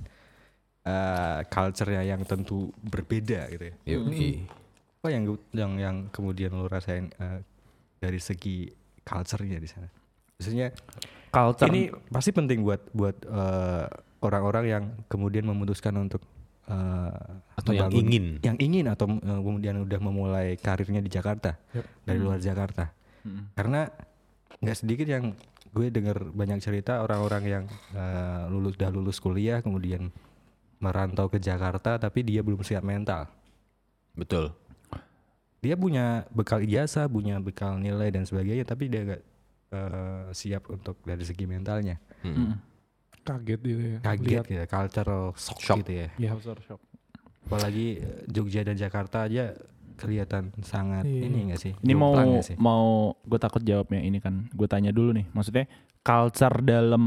[0.83, 3.75] eh, culture-nya yang tentu berbeda gitu ya.
[3.91, 4.47] Yoi.
[4.99, 5.23] Apa yang
[5.53, 7.43] yang yang kemudian lo rasain eh,
[7.99, 8.71] dari segi
[9.01, 9.89] culture-nya di sana?
[10.39, 10.71] Maksudnya
[11.35, 13.87] Culture ini pasti penting buat buat eh,
[14.23, 16.23] orang-orang yang kemudian memutuskan untuk
[16.71, 18.39] eh, Atau yang ingin.
[18.47, 21.85] yang ingin atau eh, kemudian udah memulai karirnya di Jakarta Yep.
[22.07, 22.95] dari luar Jakarta.
[23.59, 23.91] Karena
[24.63, 25.35] nggak sedikit yang
[25.75, 30.07] gue dengar banyak cerita orang-orang yang eh, lulus dah lulus kuliah kemudian
[30.79, 33.27] merantau ke Jakarta tapi dia belum siap mental.
[34.15, 34.55] Betul.
[35.59, 39.23] Dia punya bekal ijazah, punya bekal nilai dan sebagainya tapi dia nggak
[39.69, 41.97] eh, siap untuk dari segi mentalnya.
[42.21, 42.55] Mm.
[43.21, 43.99] Kaget gitu ya.
[44.01, 44.45] Kaget Lihat.
[44.45, 45.79] gitu ya, cultural shock, Shock.
[45.83, 46.09] gitu ya.
[46.17, 46.29] Ya.
[46.33, 46.81] culture shock.
[47.45, 49.53] Apalagi eh, Jogja dan Jakarta aja
[49.95, 51.27] kelihatan sangat Iya.
[51.27, 51.73] ini enggak sih?
[51.77, 52.55] Ini mau sih?
[52.57, 52.87] mau
[53.21, 54.47] gue takut jawabnya ini kan.
[54.49, 55.27] Gue tanya dulu nih.
[55.29, 55.67] Maksudnya
[56.01, 57.05] culture dalam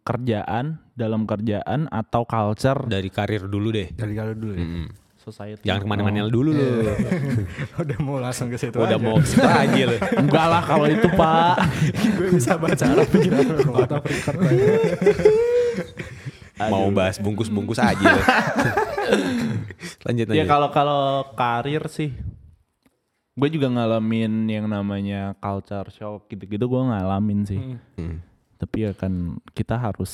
[0.00, 3.92] kerjaan, dalam kerjaan atau culture Dari karir dulu deh.
[3.92, 4.64] dari kalau dulu ya.
[4.64, 4.88] Mm.
[5.26, 5.66] Society.
[5.66, 6.94] Jangan ke mana-mana dulu lo.
[7.82, 9.02] Udah mau langsung ke situ Udah aja.
[9.02, 9.96] mau ke situ aja lo.
[10.22, 11.54] Enggak lah kalau itu Pak.
[12.16, 13.98] gue bisa baca arah pikiran aja.
[16.70, 18.22] Mau bahas bungkus-bungkus aja lo.
[20.06, 20.50] lanjut ya lanjut.
[20.50, 21.02] kalau kalau
[21.38, 22.10] karir sih
[23.36, 27.60] gue juga ngalamin yang namanya culture shock gitu-gitu gue ngalamin sih.
[27.98, 28.22] Hmm.
[28.56, 30.12] Tapi ya kan kita harus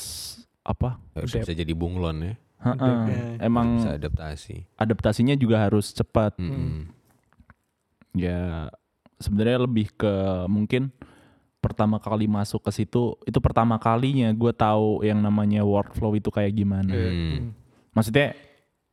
[0.65, 0.97] apa?
[1.13, 2.33] Harus bisa jadi bunglon ya.
[2.63, 3.37] Heeh.
[3.39, 4.55] Emang Bisa adaptasi.
[4.75, 6.35] adaptasinya juga harus cepat.
[6.37, 6.87] Mm-mm.
[8.13, 8.69] Ya
[9.17, 10.13] sebenarnya lebih ke
[10.45, 10.93] mungkin
[11.57, 16.53] pertama kali masuk ke situ itu pertama kalinya gue tahu yang namanya workflow itu kayak
[16.53, 16.91] gimana.
[16.91, 17.55] Hmm.
[17.91, 18.35] Maksudnya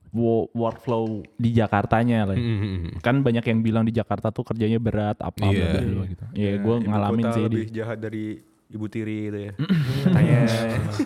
[0.09, 2.39] wo- workflow di Jakartanya lah.
[2.39, 2.99] Mm-mm.
[2.99, 5.83] Kan banyak yang bilang di Jakarta tuh kerjanya berat apa Iya.
[5.83, 6.25] bla gitu.
[6.33, 8.39] Ya, gue ngalamin sih di jahat dari
[8.71, 9.53] Ibu Tiri gitu ya.
[10.07, 10.41] Katanya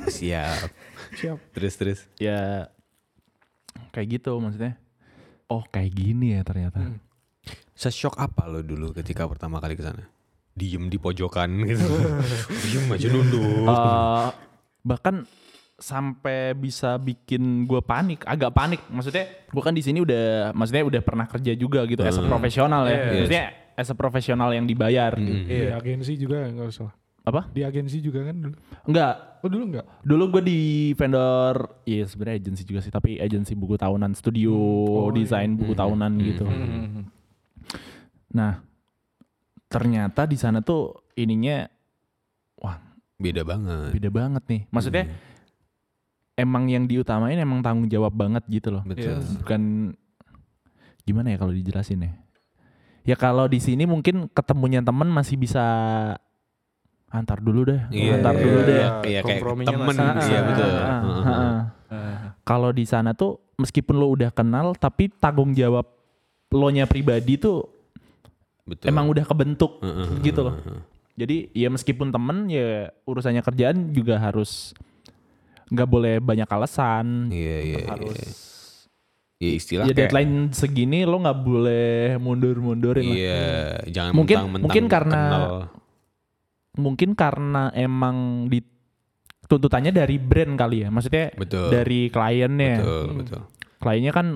[0.06, 0.58] Siap.
[1.14, 1.38] Siap.
[1.54, 2.00] Terus terus.
[2.18, 2.68] ya
[3.90, 4.78] kayak gitu maksudnya.
[5.46, 6.80] Oh kayak gini ya ternyata.
[7.74, 10.06] Sesok apa lo dulu ketika pertama kali ke sana?
[10.54, 11.90] Diem di pojokan gitu.
[12.64, 13.66] Diem aja nunduk.
[13.66, 14.26] Eh,
[14.86, 15.26] bahkan
[15.74, 18.78] sampai bisa bikin gue panik, agak panik.
[18.86, 22.86] Maksudnya gue kan di sini udah, maksudnya udah pernah kerja juga gitu, as a profesional
[22.86, 22.98] ya.
[23.10, 25.18] Maksudnya as a profesional yang dibayar.
[25.18, 25.50] gitu.
[25.50, 26.94] Di agensi juga nggak usah.
[27.26, 27.50] Apa?
[27.50, 28.56] Di agensi juga kan dulu.
[28.86, 29.33] Enggak.
[29.44, 29.86] Oh dulu nggak?
[30.08, 30.60] Dulu gue di
[30.96, 34.56] vendor, iya sebenarnya agensi juga sih, tapi agensi buku tahunan, studio
[35.04, 36.48] Oh, desain buku tahunan gitu.
[38.32, 38.64] Nah,
[39.68, 41.68] ternyata di sana tuh ininya
[43.14, 43.94] Beda banget.
[43.94, 44.62] beda banget nih.
[44.74, 45.06] Maksudnya
[46.34, 48.82] emang yang diutamain emang tanggung jawab banget gitu loh.
[48.82, 49.22] Betul.
[49.44, 49.94] Bukan
[51.06, 52.12] gimana ya kalau dijelasin ya?
[53.04, 55.62] Ya kalau di sini mungkin ketemunya temen masih bisa
[57.14, 58.74] antar dulu deh, Iya, antar iya, dulu deh.
[58.74, 59.94] Iya, kayak Komprominya temen.
[59.94, 60.66] Iya Ah, betul.
[60.66, 61.54] ah, ah, Heeh.
[61.88, 62.18] ah.
[62.42, 65.86] Kalau di sana tuh meskipun lo udah kenal tapi tanggung jawab
[66.50, 67.70] lo nya pribadi tuh
[68.64, 68.86] Betul.
[68.86, 70.58] emang udah kebentuk Heeh, gitu loh.
[71.14, 74.74] Jadi ya meskipun temen ya urusannya kerjaan juga harus
[75.70, 77.30] nggak boleh banyak alasan.
[77.30, 77.78] Iya iya.
[77.86, 78.32] harus iya.
[79.36, 83.14] Ya istilah ya kayak deadline segini lo nggak boleh mundur-mundurin lah.
[83.14, 83.42] Iya,
[83.88, 85.52] jangan Mungkin- mentang-mentang mungkin karena kenal.
[86.74, 88.58] Mungkin karena emang di
[89.46, 90.88] tuntutannya dari brand kali ya.
[90.90, 91.68] Maksudnya Betul.
[91.70, 92.76] dari kliennya.
[92.80, 93.40] Betul, betul.
[93.78, 94.26] Kliennya kan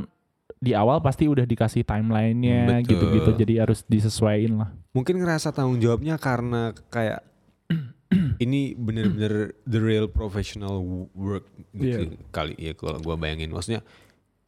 [0.58, 2.88] di awal pasti udah dikasih timelinenya Betul.
[2.94, 3.30] gitu-gitu.
[3.42, 4.70] Jadi harus disesuaiin lah.
[4.94, 7.24] Mungkin ngerasa tanggung jawabnya karena kayak
[8.44, 10.80] ini bener-bener the real professional
[11.12, 11.44] work
[11.76, 13.84] gitu kali ya kalau gua bayangin maksudnya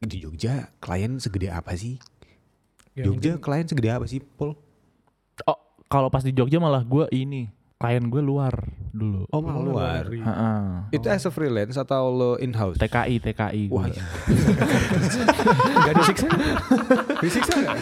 [0.01, 2.01] di Jogja klien segede apa sih?
[2.97, 4.57] Ya, Jogja mungkin klien segede apa sih, Pol?
[5.45, 5.59] Oh,
[5.93, 8.53] kalau pas di Jogja malah gue ini klien gue luar
[8.93, 9.25] dulu.
[9.33, 10.05] Oh, malah luar.
[10.13, 10.25] Iya.
[10.29, 10.53] Ha-ha.
[10.93, 12.77] Itu as a freelance atau lo in house?
[12.77, 13.63] TKI TKI.
[13.73, 13.97] Wah, gua.
[13.97, 14.05] iya.
[15.89, 16.29] Gak disiksa?
[17.25, 17.77] disiksa gak?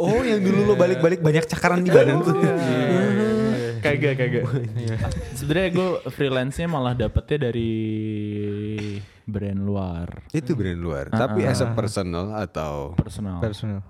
[0.00, 2.40] Oh, yang dulu lo balik-balik banyak cakaran di badan tuh.
[3.84, 4.44] kagak kagak.
[5.36, 7.72] Sebenarnya gue freelance-nya malah dapetnya dari
[9.28, 11.12] brand luar Itu brand luar.
[11.12, 13.44] Tapi as a personal atau personal.
[13.44, 13.84] Personal.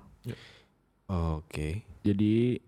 [1.07, 1.87] Oke.
[2.03, 2.59] Jadi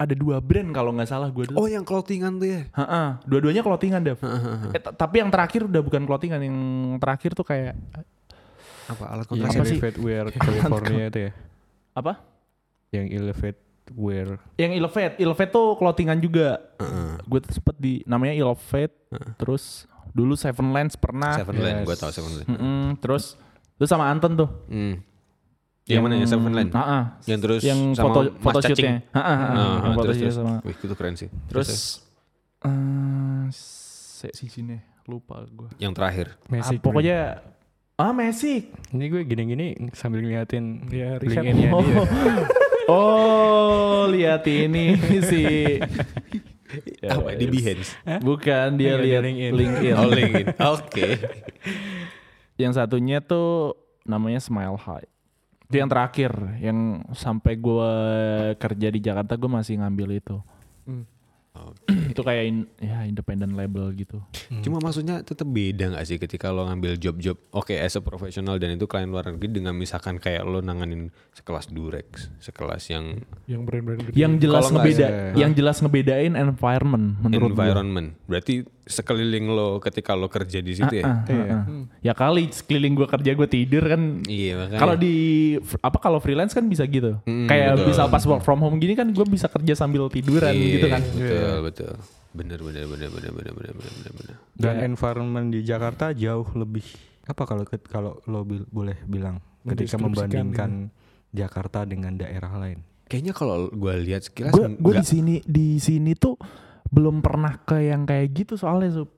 [0.00, 1.60] ada dua brand kalau nggak salah gue dulu.
[1.60, 2.62] Oh, yang clothingan tuh ya?
[2.72, 4.16] Ha-ha, dua-duanya clothingan Dav.
[4.72, 6.56] Eh, tapi yang terakhir udah bukan clothingan, yang
[6.96, 7.76] terakhir tuh kayak
[8.88, 9.76] Apa alat Yang Apa sih?
[9.76, 11.32] Elevate Wear California itu ya?
[11.92, 12.12] apa?
[12.90, 13.60] Yang Elevate
[13.92, 14.28] Wear.
[14.56, 16.62] Yang Elevate, Elevate tuh clothingan juga.
[17.28, 18.96] Gue tuh sempet di namanya Elevate,
[19.36, 19.84] terus
[20.16, 21.36] dulu Seven Lens pernah.
[21.36, 22.48] Seven Land, gue tau Seven Land.
[22.48, 23.36] Mm-mm, terus
[23.76, 24.50] terus sama Anton tuh.
[24.70, 25.02] Hmm.
[25.90, 26.70] Yang mana, yang Sevenland?
[26.70, 27.02] Ah, ah.
[27.24, 28.74] Yang terus yang sama foto Mas foto Cacing?
[28.76, 28.94] shootnya.
[29.10, 30.54] Ah, ah, ah, Ah, yang ah, foto terus, sama.
[30.62, 31.28] Wih, itu keren sih.
[31.46, 31.70] Terus
[32.60, 35.68] eh se si sini lupa gue.
[35.78, 36.36] yang terakhir.
[36.46, 36.76] Messi.
[36.78, 37.40] pokoknya
[37.96, 38.68] ah Messi.
[38.90, 41.42] Ini gue gini-gini sambil ngeliatin Ya, riset.
[41.72, 42.04] Oh, dia.
[42.92, 45.42] oh lihat ini si
[47.02, 47.98] Ya, Apa di Behance?
[48.22, 49.52] Bukan dia di lihat LinkedIn.
[49.52, 49.94] LinkedIn.
[49.98, 50.46] Oh, LinkedIn.
[50.70, 51.08] Oke.
[52.54, 53.74] Yang satunya tuh
[54.04, 55.08] namanya Smile High.
[55.70, 57.92] Itu yang terakhir, yang sampai gue
[58.58, 60.36] kerja di Jakarta gue masih ngambil itu.
[60.82, 61.06] Hmm.
[62.10, 64.22] itu kayak in- ya independent label gitu.
[64.60, 68.72] Cuma maksudnya tetap beda gak sih ketika lo ngambil job-job oke as a profesional dan
[68.72, 74.00] itu klien luar negeri dengan misalkan kayak lo nanganin sekelas Durex, sekelas yang Yang brand-brand.
[74.12, 77.54] Yang jelas nggak ngebeda, ada- yang jelas ngebedain environment menurut gue.
[77.56, 78.08] environment.
[78.24, 81.04] Berarti sekeliling lo ketika lo kerja di situ ya.
[81.04, 81.62] Ah, ah, ah.
[82.00, 84.18] Ya kali sekeliling gue kerja gue tidur kan.
[84.24, 84.80] Iya makanya.
[84.80, 85.14] Kalau di
[85.78, 87.22] apa kalau freelance kan bisa gitu.
[87.22, 87.86] Mm, Kayak betul.
[87.86, 91.02] bisa pas work from home gini kan gue bisa kerja sambil tiduran Iya, gitu kan.
[91.06, 91.94] Betul, betul.
[92.30, 94.36] Bener, bener, bener, bener, bener, bener, bener, bener, bener.
[94.54, 96.86] Dan environment di Jakarta jauh lebih
[97.26, 100.90] apa kalau kalau lo bil- boleh bilang ketika membandingkan
[101.30, 102.82] Jakarta dengan daerah lain.
[103.06, 106.38] Kayaknya kalau gue lihat sekilas Gue gue di sini di sini tuh
[106.86, 109.10] belum pernah ke yang kayak gitu soalnya Sup.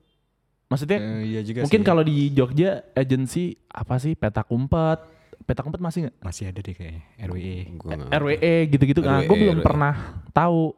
[0.69, 1.87] Maksudnya iya juga mungkin sih.
[1.87, 4.97] kalau di Jogja agensi apa sih petak umpet
[5.45, 7.57] petak umpet masih nggak masih ada deh kayaknya RWE.
[7.77, 9.65] Gua RWE gitu-gitu nah RWE, gue belum RWE.
[9.65, 9.93] pernah
[10.33, 10.73] tahu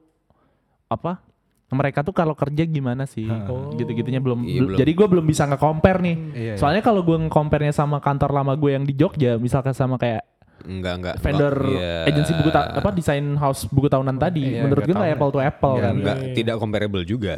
[0.85, 1.23] apa
[1.67, 3.73] mereka tuh kalau kerja gimana sih Oh.
[3.73, 6.53] gitu-gitunya belum, Iya, belum- jadi gue belum bisa nge-compare nih Iya.
[6.55, 10.21] soalnya kalau gue nge-compare-nya sama kantor lama gue yang di Jogja misalkan sama kayak
[10.57, 12.05] enggak enggak vendor iya.
[12.05, 15.39] agensi buku ta- apa desain house buku tahunan tadi Iya, menurut gue nggak apple to
[15.39, 16.33] apple Ya, kan enggak Iya.
[16.33, 17.33] tidak comparable juga.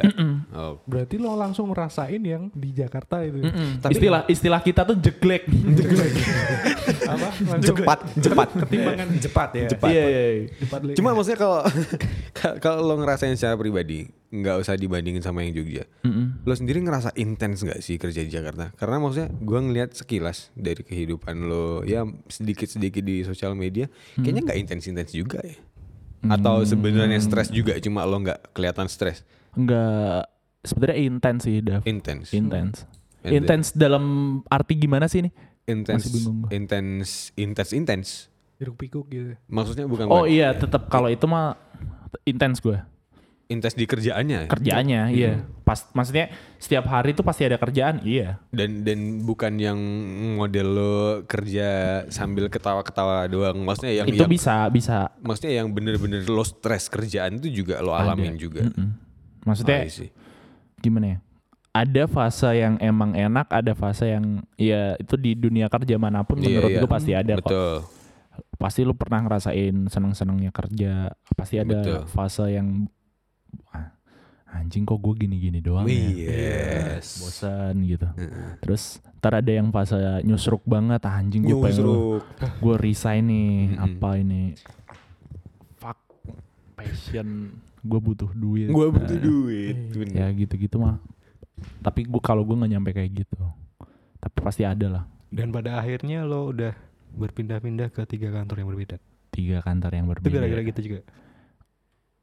[0.50, 3.44] Oh, Berarti lo langsung ngerasain yang di Jakarta itu.
[3.78, 5.44] Tapi- istilah istilah kita tuh jeglek
[7.08, 7.28] Apa?
[7.50, 8.48] Langsung cepat, cepat.
[8.58, 9.68] ketimbangan cepat ya.
[9.68, 9.88] Cepat.
[9.88, 10.44] iya iya iya.
[10.58, 11.60] cepat li- Cuma maksudnya kalau
[12.64, 15.84] kalau lo ngerasain secara pribadi, nggak usah dibandingin sama yang Jogja.
[16.02, 16.42] Mm-mm.
[16.42, 18.70] Lo sendiri ngerasa intens nggak sih kerja di Jakarta?
[18.74, 24.58] Karena maksudnya gue ngelihat sekilas dari kehidupan lo, ya sedikit-sedikit di sosial media, kayaknya nggak
[24.58, 25.56] intens-intens juga ya.
[26.26, 29.22] Atau sebenarnya stres juga, cuma lo nggak kelihatan stres.
[29.54, 30.28] nggak
[30.62, 32.30] sebenarnya intens sih Dav Intens.
[32.30, 32.84] intens
[33.24, 34.04] intens dalam
[34.46, 35.32] arti gimana sih nih
[35.66, 36.48] Intens, Masih bingung gua.
[36.54, 38.08] intens, intens, intens.
[38.56, 39.36] hiruk pikuk gitu.
[39.46, 41.54] Maksudnya bukan oh bukan iya tetap kalau itu mah
[42.24, 42.78] intens gue
[43.48, 44.44] intens di kerjaannya.
[44.52, 45.40] kerjaannya iya.
[45.64, 46.28] pas maksudnya
[46.60, 48.36] setiap hari tuh pasti ada kerjaan iya.
[48.52, 49.80] Dan dan bukan yang
[50.36, 53.56] model lo kerja sambil ketawa-ketawa doang.
[53.64, 55.08] Maksudnya yang itu yang- bisa bisa.
[55.24, 58.68] Maksudnya yang bener-bener lo stres kerjaan itu juga lo alamin juga.
[58.68, 58.88] Mm-mm.
[59.48, 60.12] maksudnya I see.
[60.84, 61.18] gimana ya?
[61.72, 66.36] Ada fase yang emang enak ada fase yang ya itu di dunia kerja mana pun
[66.36, 66.80] Iya, menurut iya.
[66.84, 67.48] gue pasti ada kok.
[67.48, 67.76] Betul
[68.54, 72.00] pasti lu pernah ngerasain seneng-senengnya kerja pasti ada Betul.
[72.06, 72.86] fase yang
[73.68, 73.94] "Ah,
[74.50, 75.94] anjing kok gue gini-gini doang ya?
[76.98, 77.20] Yes.
[77.20, 78.08] bosan gitu.
[78.58, 82.22] Terus ntar ada yang fase nyusruk banget ah, anjing gue pengen Nyusruk.
[82.58, 83.84] gue resign nih Mm-mm.
[83.84, 84.42] apa ini?
[85.76, 85.98] Fuck
[86.74, 87.54] passion.
[87.80, 88.68] Gue butuh duit.
[88.68, 90.14] Gue butuh Nah, duit bener.
[90.14, 90.98] ya gitu-gitu mah.
[91.80, 93.38] Tapi gue kalau gue nggak nyampe kayak gitu
[94.18, 95.04] tapi pasti ada lah.
[95.28, 96.74] Dan pada akhirnya lo udah
[97.10, 98.96] berpindah-pindah ke tiga kantor yang berbeda.
[99.30, 101.00] tiga kantor yang Itu berbeda gara-gara gitu juga.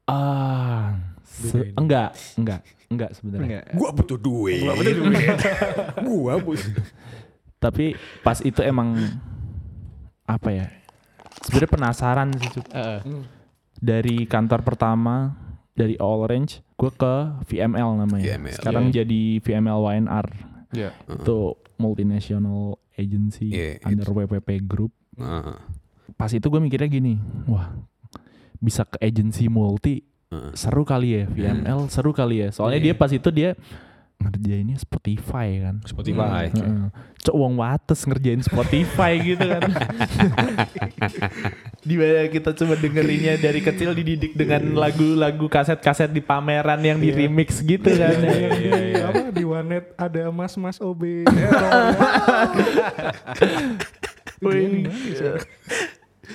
[0.04, 0.94] ah
[1.24, 3.64] se- enggak enggak enggak sebenarnya Enggak.
[3.72, 5.26] gue butuh duit gue butuh duit
[6.06, 6.72] gue butuh
[7.56, 7.84] tapi
[8.20, 8.94] pas itu emang
[10.24, 10.66] apa ya
[11.42, 12.66] sebenarnya penasaran sih Cuk.
[13.76, 15.34] dari kantor pertama
[15.72, 18.54] dari Orange gue ke VML namanya VML.
[18.54, 20.28] sekarang jadi VML YNR
[20.68, 20.90] Iya.
[21.08, 21.38] itu
[21.76, 25.56] multinational agency Iya, under WPP Group Heeh.
[26.12, 27.72] pas itu gue mikirnya gini wah
[28.56, 30.52] bisa ke agency multi Heeh.
[30.52, 32.86] seru kali ya VML seru kali ya soalnya Iya.
[32.86, 33.54] dia pas itu dia
[34.16, 36.88] ngerjainnya Spotify kan Spotify Heeh.
[37.26, 39.62] Cok uang wates ngerjain Spotify gitu kan.
[41.82, 47.10] Di mana kita coba dengerinnya dari kecil dididik dengan lagu-lagu kaset-kaset di pameran yang di
[47.10, 48.14] remix gitu kan.
[48.22, 48.70] Yang di
[49.02, 51.02] apa di Wanet ada mas-mas OB.
[54.46, 54.86] Wih.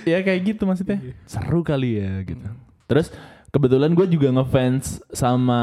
[0.03, 0.99] ya kayak gitu maksudnya.
[1.23, 2.47] Seru kali ya gitu.
[2.91, 3.15] Terus
[3.51, 5.61] kebetulan gue juga ngefans sama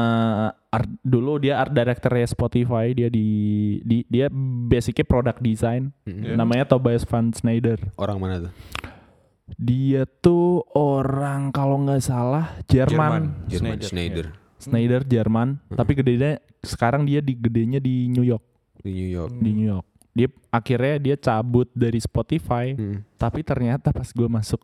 [0.69, 3.27] art, dulu dia art directornya Spotify dia di,
[3.81, 4.29] di dia
[4.69, 5.89] basicnya product design.
[6.05, 8.53] Namanya Tobias Van Schneider orang mana tuh?
[9.57, 13.81] Dia tuh orang kalau nggak salah Jerman, Jerman.
[13.81, 13.89] Schneider.
[13.89, 14.25] Schneider.
[14.59, 18.43] Schneider Jerman, tapi gedenya sekarang dia di gedenya di New York,
[18.83, 19.31] di New York.
[19.33, 19.87] Di New York.
[20.09, 22.75] dia akhirnya dia cabut dari Spotify.
[22.75, 23.01] Hmm.
[23.15, 24.59] tapi ternyata pas gue masuk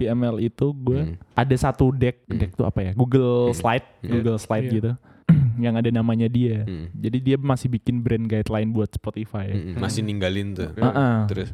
[0.00, 1.16] VML itu gue Hmm.
[1.34, 4.10] ada satu deck deck tuh apa ya Google Slide Iya.
[4.10, 4.74] Google Slide Iya.
[4.74, 4.90] gitu
[5.62, 6.88] yang ada namanya dia Hmm.
[6.90, 10.72] jadi dia masih bikin brand guideline buat Spotify Hmm, Masih ninggalin tuh.
[10.72, 11.16] Heeh.
[11.26, 11.48] Terus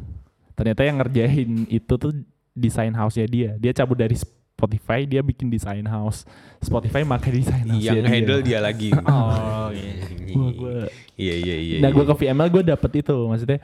[0.52, 2.12] ternyata yang ngerjain itu tuh
[2.50, 6.24] desain house-nya dia dia cabut dari Spotify dia bikin desain house
[6.58, 8.88] Spotify pakai desain house yang handle dia lagi.
[9.04, 9.92] oh iya
[10.32, 11.76] Gua- gua- Iya iya iya.
[11.78, 11.94] nah iya.
[11.94, 13.60] gue ke VML gue dapet itu maksudnya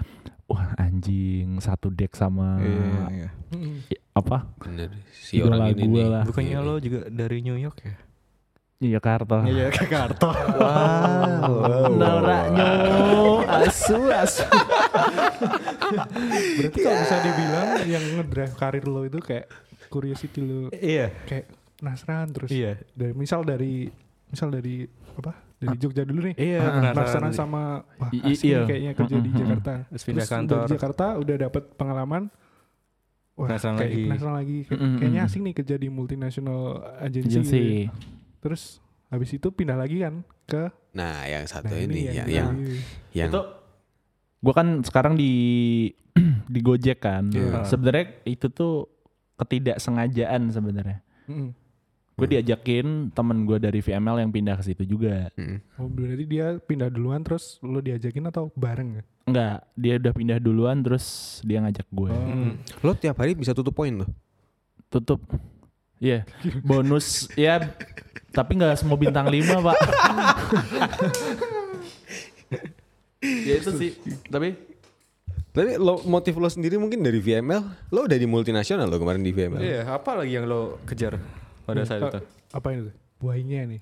[0.53, 3.29] wah anjing satu deck sama Iya, iya.
[3.89, 4.93] i- apa Bener.
[5.11, 6.07] Si idola orang ini gua nih.
[6.07, 7.97] lah Bukannya lo juga dari New York ya?
[8.79, 10.31] iya Jakarta Iya, ke Karto.
[10.59, 11.89] Wow.
[11.89, 12.69] Noraknya
[13.63, 14.45] asu asu
[16.53, 19.47] Berarti kalau bisa dibilang yang ngedrive karir lo itu kayak
[19.89, 21.11] curiosity lo Iya.
[21.25, 22.51] kayak penasaran terus.
[22.51, 22.79] Iya.
[22.93, 23.89] Dari misal dari
[24.29, 25.33] misal dari apa?
[25.65, 26.35] Dari Jogja dulu nih.
[26.35, 27.33] Iya, penasaran, penasaran.
[27.33, 27.63] sama
[27.97, 28.61] wah asik iya.
[28.65, 29.31] kayaknya kerja di.
[29.33, 29.73] Jakarta.
[29.87, 30.59] Terus pindah kantor.
[30.59, 32.23] di Jakarta udah dapat pengalaman.
[33.33, 34.03] Wah, Penasaran kayak lagi.
[34.05, 34.59] penasaran lagi.
[34.63, 34.97] Kayak- Mm-mm.
[34.99, 36.61] Kayaknya asik nih kerja di multinational
[36.99, 37.25] agency.
[37.25, 37.93] gitu agency ya.
[38.39, 38.63] Terus
[39.09, 42.49] habis itu pindah lagi kan ke Nah, yang satu nah ini, yang yang, yang
[43.11, 43.41] yang itu
[44.39, 45.33] gue kan sekarang di
[46.53, 47.65] di Gojek kan Iya.
[47.65, 48.91] sebenarnya itu tuh
[49.37, 51.55] ketidaksengajaan sebenarnya Mm-mm.
[52.13, 55.33] Gue diajakin temen gue dari VML yang pindah ke situ juga.
[55.35, 55.59] Mm.
[55.81, 59.05] Oh, berarti dia pindah duluan terus lo diajakin atau bareng ya?
[59.23, 61.07] enggak dia udah pindah duluan terus
[61.47, 62.53] dia ngajak gue Oh.
[62.83, 64.07] Lo tiap hari bisa tutup poin lo.
[64.91, 65.23] tutup.
[66.03, 66.27] Iya.
[66.67, 67.25] Bonus.
[67.39, 67.63] Ya
[68.33, 69.77] tapi nggak semua bintang lima pak.
[73.23, 73.95] Ya itu sih.
[74.27, 74.59] Tapi?
[75.55, 79.31] Tapi lo motif lo sendiri mungkin dari VML, lo udah di multinasional lo kemarin di
[79.31, 79.61] VML.
[79.63, 81.21] Iya, apa lagi yang lo kejar
[81.63, 82.19] pada saat itu?
[82.51, 82.95] Apa ini tuh?
[83.19, 83.81] Why-nya nih.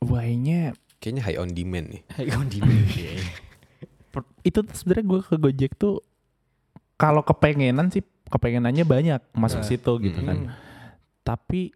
[0.00, 2.02] why-nya Kayaknya high on demand nih.
[4.10, 6.00] per- itu tuh sebenarnya gue ke Gojek tuh
[6.94, 9.66] kalau kepengenan sih kepengenannya banyak masuk Nah.
[9.66, 10.26] situ gitu Mm.
[10.26, 10.36] kan
[11.22, 11.72] tapi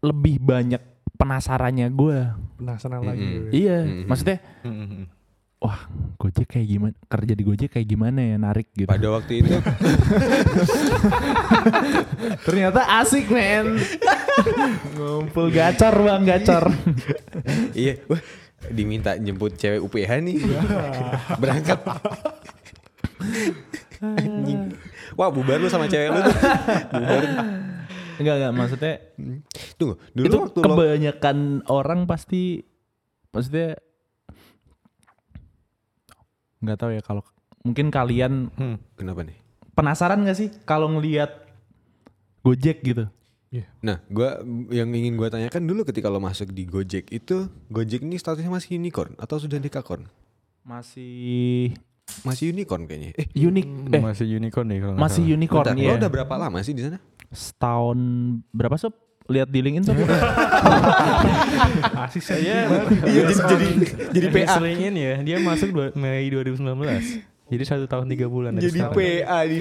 [0.00, 0.80] lebih banyak
[1.14, 2.18] penasarannya gue
[2.56, 3.24] Penasaran lagi.
[3.24, 3.50] gue.
[3.50, 4.04] iya Mm-mm.
[4.04, 4.38] maksudnya.
[5.64, 5.80] Wah
[6.20, 9.56] Gojek kayak gimana kerja di Gojek kayak gimana ya narik gitu Pada waktu itu
[12.46, 13.80] ternyata asik men
[14.94, 16.64] ngumpul gacor bang gacor
[17.80, 18.20] iya, wah
[18.72, 20.36] diminta jemput cewek UPH nih.
[21.42, 21.80] Berangkat.
[24.00, 24.72] Anjing.
[25.16, 26.34] Wah, bubar lu sama cewek lu tuh.
[26.92, 27.24] Bubar.
[28.14, 28.94] enggak enggak maksudnya
[29.74, 32.62] Tunggu, dulu itu waktu lo kebanyakan orang pasti
[33.34, 33.74] maksudnya
[36.64, 37.22] nggak tahu ya kalau
[37.60, 38.76] mungkin kalian Hmm.
[38.96, 39.36] Kenapa nih?
[39.74, 41.44] penasaran gak sih kalau ngelihat
[42.40, 43.06] Gojek gitu
[43.86, 44.42] Nah, gua
[44.74, 48.74] yang ingin gua tanyakan dulu ketika lo masuk di Gojek itu Gojek ini statusnya masih
[48.74, 50.10] unicorn atau sudah dekakorn?
[50.66, 51.70] masih
[52.26, 53.14] Masih unicorn kayaknya.
[53.14, 55.36] Eh, unik eh masih unicorn deh kalau masih salah.
[55.38, 56.98] unicorn bentar, ya lo udah berapa lama sih di sana?
[57.30, 57.98] setahun
[58.50, 58.94] berapa sob
[59.26, 59.96] lihat di LinkedIn sob
[62.04, 62.68] Asisten Iya,
[63.04, 63.66] Iya, jadi jadi,
[64.12, 64.46] jadi PA.
[64.54, 67.22] Selingin ya, dia masuk dua, Mei 2019.
[67.44, 68.80] Jadi satu tahun tiga bulan dari Jadi.
[68.84, 69.60] PA nih.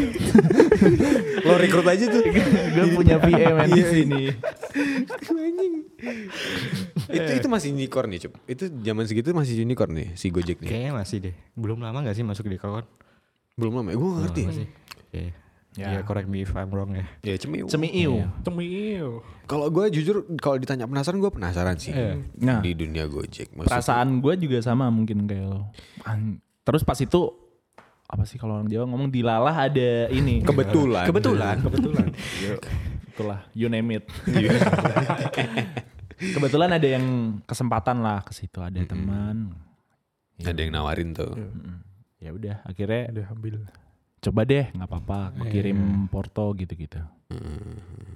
[1.45, 2.23] lo rekrut aja tuh.
[2.23, 3.85] gue punya PM di Iya.
[3.85, 4.21] sini
[5.29, 5.73] Anjing.
[7.05, 8.31] itu itu masih unicorn nih, Cup.
[8.45, 10.65] Itu zaman segitu masih unicorn nih si Gojek nih.
[10.65, 11.33] Kayaknya masih deh.
[11.53, 12.81] Belum lama gak sih masuk di kawan?
[13.53, 14.41] Belum lama, gue gak ngerti.
[14.47, 14.67] Masih.
[15.73, 15.89] Ya.
[15.89, 15.99] Ya.
[16.01, 17.01] correct me if I'm wrong ya.
[17.21, 17.65] Ya cemiu.
[17.65, 19.21] cemiu Cemil.
[19.43, 22.19] Kalau gue jujur kalau ditanya penasaran gue penasaran sih Iya.
[22.37, 23.51] nah di dunia Gojek.
[23.51, 25.59] Maksudnya- perasaan gue juga sama mungkin kayak lo
[26.61, 27.19] terus pas itu
[28.05, 31.03] apa sih kalau orang Jawa ngomong dilalah ada ini kebetulan.
[31.03, 31.55] Kebetulan.
[31.59, 32.05] Kebetulan.
[33.13, 34.07] itulah you name it
[36.33, 39.53] kebetulan ada yang kesempatan lah ke situ ada teman
[40.37, 41.33] Ada yang nawarin tuh.
[41.33, 41.81] Mm-mm.
[42.17, 43.53] ya udah akhirnya Udah ambil.
[44.23, 47.01] Coba deh nggak apa-apa aku kirim porto gitu-gitu.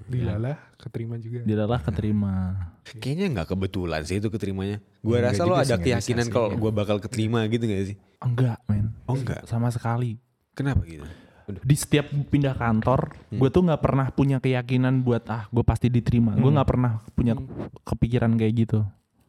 [0.08, 1.43] Dilalah keterima juga.
[1.43, 2.34] dilalah keterima.
[3.02, 4.80] Kayaknya nggak kebetulan sih itu keterimanya.
[5.04, 6.60] Gue rasa lo ada keyakinan kalau ya.
[6.63, 7.98] gue bakal keterima gitu gak sih?
[8.24, 8.96] enggak men.
[9.06, 9.43] Oh enggak.
[9.46, 10.17] sama sekali.
[10.56, 11.06] Kenapa gitu?
[11.48, 16.36] di setiap pindah kantor gue tuh nggak pernah punya keyakinan buat ah gue pasti diterima.
[16.36, 17.39] Gue nggak pernah punya
[17.88, 18.79] kepikiran kayak gitu.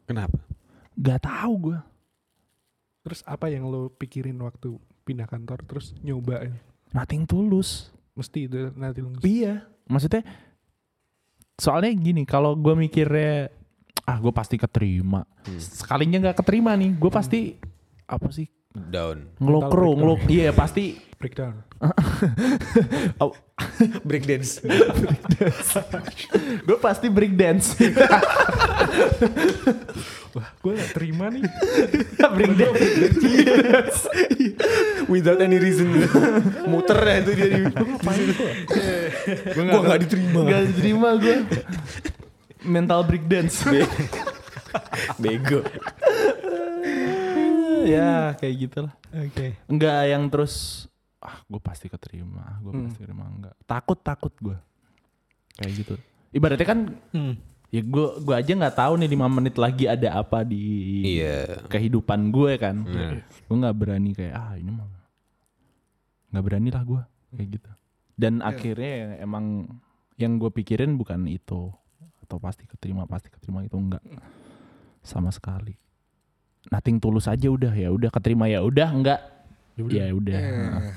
[0.03, 0.35] Kenapa?
[0.99, 1.79] nggak tahu gue
[2.99, 4.75] Terus apa yang lo pikirin waktu
[5.07, 6.45] pindah kantor terus nyoba
[6.93, 7.93] nothing tulus.
[8.17, 10.27] Mesti itu nanti lo iya maksudnya
[11.55, 13.47] soalnya gini kalau gue mikirnya
[14.03, 15.23] ah gue pasti keterima.
[15.57, 17.55] Sekalinya nggak keterima nih gue pasti
[18.09, 19.33] apa sih Down.
[19.41, 21.65] ngelokro ngelok iya pasti breakdown.
[23.23, 23.33] oh,
[24.05, 24.61] Break dance.
[26.63, 27.75] gue pasti break dance
[30.61, 31.43] Gue gak terima nih.
[32.37, 34.05] break dance
[35.09, 35.89] Without any reason.
[36.69, 37.63] Muter ya itu dia di.
[39.57, 40.39] Gua gak diterima.
[40.45, 41.35] Gak diterima gue
[42.63, 43.65] mental break dance
[45.17, 45.65] Bego.
[47.89, 49.57] Ya kayak gitulah Oke.
[49.65, 50.85] Enggak yang terus
[51.19, 53.55] ah gue pasti keterima, gue pasti keterima enggak.
[53.65, 54.57] Takut takut gue.
[55.57, 55.93] Kayak gitu.
[56.29, 56.79] Ibaratnya kan
[57.69, 60.61] ya gue gue aja nggak tahu nih 5 menit lagi ada apa di
[61.17, 61.65] Iya.
[61.67, 62.85] kehidupan gue kan.
[62.85, 63.17] Nah.
[63.25, 64.87] Gue nggak berani kayak ah ini mah
[66.29, 67.01] nggak berani lah gue
[67.33, 67.69] kayak gitu.
[68.13, 69.45] Dan akhirnya yang emang
[70.21, 71.73] yang gue pikirin bukan itu
[72.21, 74.05] atau pasti keterima pasti keterima itu enggak
[75.01, 75.73] sama sekali.
[76.69, 79.19] Nothing tulus aja udah ya udah keterima ya udah enggak
[79.89, 80.37] ya udah.
[80.37, 80.93] Eh,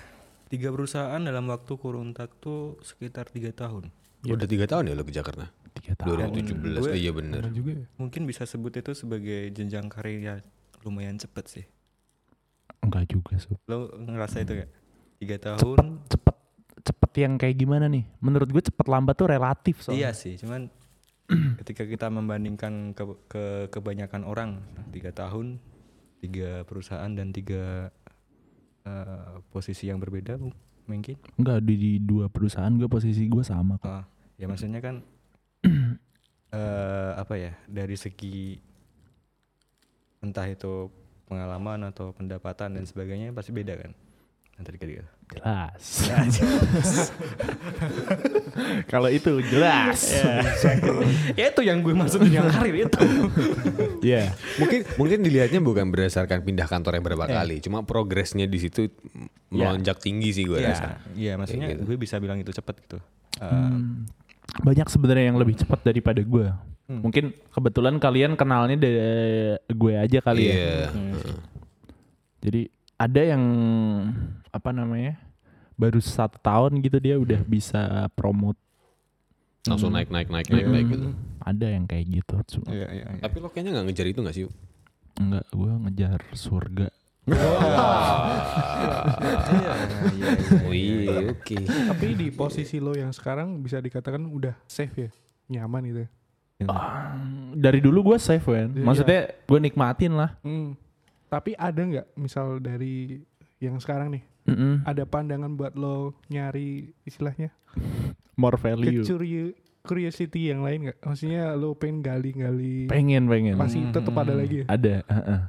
[0.52, 2.54] Tiga perusahaan dalam waktu kurun waktu
[2.84, 3.88] sekitar tiga tahun.
[4.28, 5.48] Udah tiga tahun ya lo ke Jakarta?
[5.72, 6.28] Tiga tahun.
[6.36, 6.84] 2017.
[6.84, 7.42] Oh, iya bener.
[7.56, 7.86] Juga ya.
[7.96, 10.34] Mungkin bisa sebut itu sebagai jenjang karir ya
[10.84, 11.64] lumayan cepet sih.
[12.84, 13.56] Enggak juga Sob.
[13.64, 14.70] Lo ngerasa itu gak?
[15.22, 16.04] Tiga tahun.
[16.10, 16.36] cepet
[16.82, 20.66] cepet yang kayak gimana nih menurut gue cepet lambat tuh relatif soalnya Iya sih, cuman
[21.60, 24.50] ketika kita membandingkan ke, ke kebanyakan orang
[24.90, 25.58] tiga tahun,
[26.20, 27.90] tiga perusahaan dan tiga
[28.84, 30.54] eh, posisi yang berbeda mu-
[30.84, 31.16] mungkin.
[31.38, 34.04] enggak di, di dua perusahaan gue posisi gue sama kok Ah,
[34.36, 35.00] ya maksudnya kan
[36.52, 38.58] eh apa ya dari segi
[40.22, 40.90] entah itu
[41.26, 43.92] pengalaman atau pendapatan dan sebagainya pasti beda kan
[44.62, 45.82] antara tiga jelas.
[48.86, 49.98] Kalau itu jelas.
[51.34, 52.98] Ya itu yang gue maksud yang karir itu.
[54.02, 54.34] Iya.
[54.58, 58.90] Mungkin mungkin dilihatnya bukan berdasarkan pindah kantor yang berapa kali, cuma progresnya di situ
[59.46, 60.88] melonjak tinggi sih gue Iya, rasa.
[61.14, 61.86] iya maksudnya gitu.
[61.86, 62.98] gue bisa bilang itu cepet gitu.
[63.38, 64.10] Eh, Hmm,
[64.58, 66.46] banyak sebenarnya yang lebih cepat daripada gue.
[66.90, 69.00] Mungkin kebetulan kalian kenalnya dari
[69.70, 70.52] gue aja kali ya.
[70.52, 70.86] Iya.
[72.42, 72.62] jadi
[73.02, 73.42] ada yang
[74.48, 75.18] apa namanya
[75.74, 77.80] baru satu tahun gitu dia udah bisa
[78.12, 78.58] promote
[79.62, 81.08] Langsung naik naik naik naik naik gitu.
[81.40, 83.20] ada yang kayak gitu Cuma Iya, iya, iya.
[83.20, 84.44] Tapi lo kayaknya nggak ngejar itu nggak sih?
[85.14, 86.88] enggak gue ngejar surga
[90.62, 91.56] Oh iya, oke.
[91.62, 95.10] Tapi di posisi lo yang sekarang bisa dikatakan udah safe ya,
[95.48, 96.00] nyaman gitu.
[96.02, 96.08] ya.
[96.64, 97.14] Ah,
[97.52, 98.82] dari dulu gue safe kan Iya.
[98.82, 100.74] maksudnya gue nikmatin lah Hmm.
[101.32, 103.24] Tapi ada nggak misal dari
[103.56, 104.84] yang sekarang nih, Mm-mm.
[104.84, 107.48] ada pandangan buat lo nyari istilahnya
[108.36, 110.98] more value kecuri curiosity yang lain nggak?
[111.00, 114.66] Maksudnya lo pengen gali-gali pengen pengen masih tetap ada lagi ya?
[114.68, 115.40] ada heeh.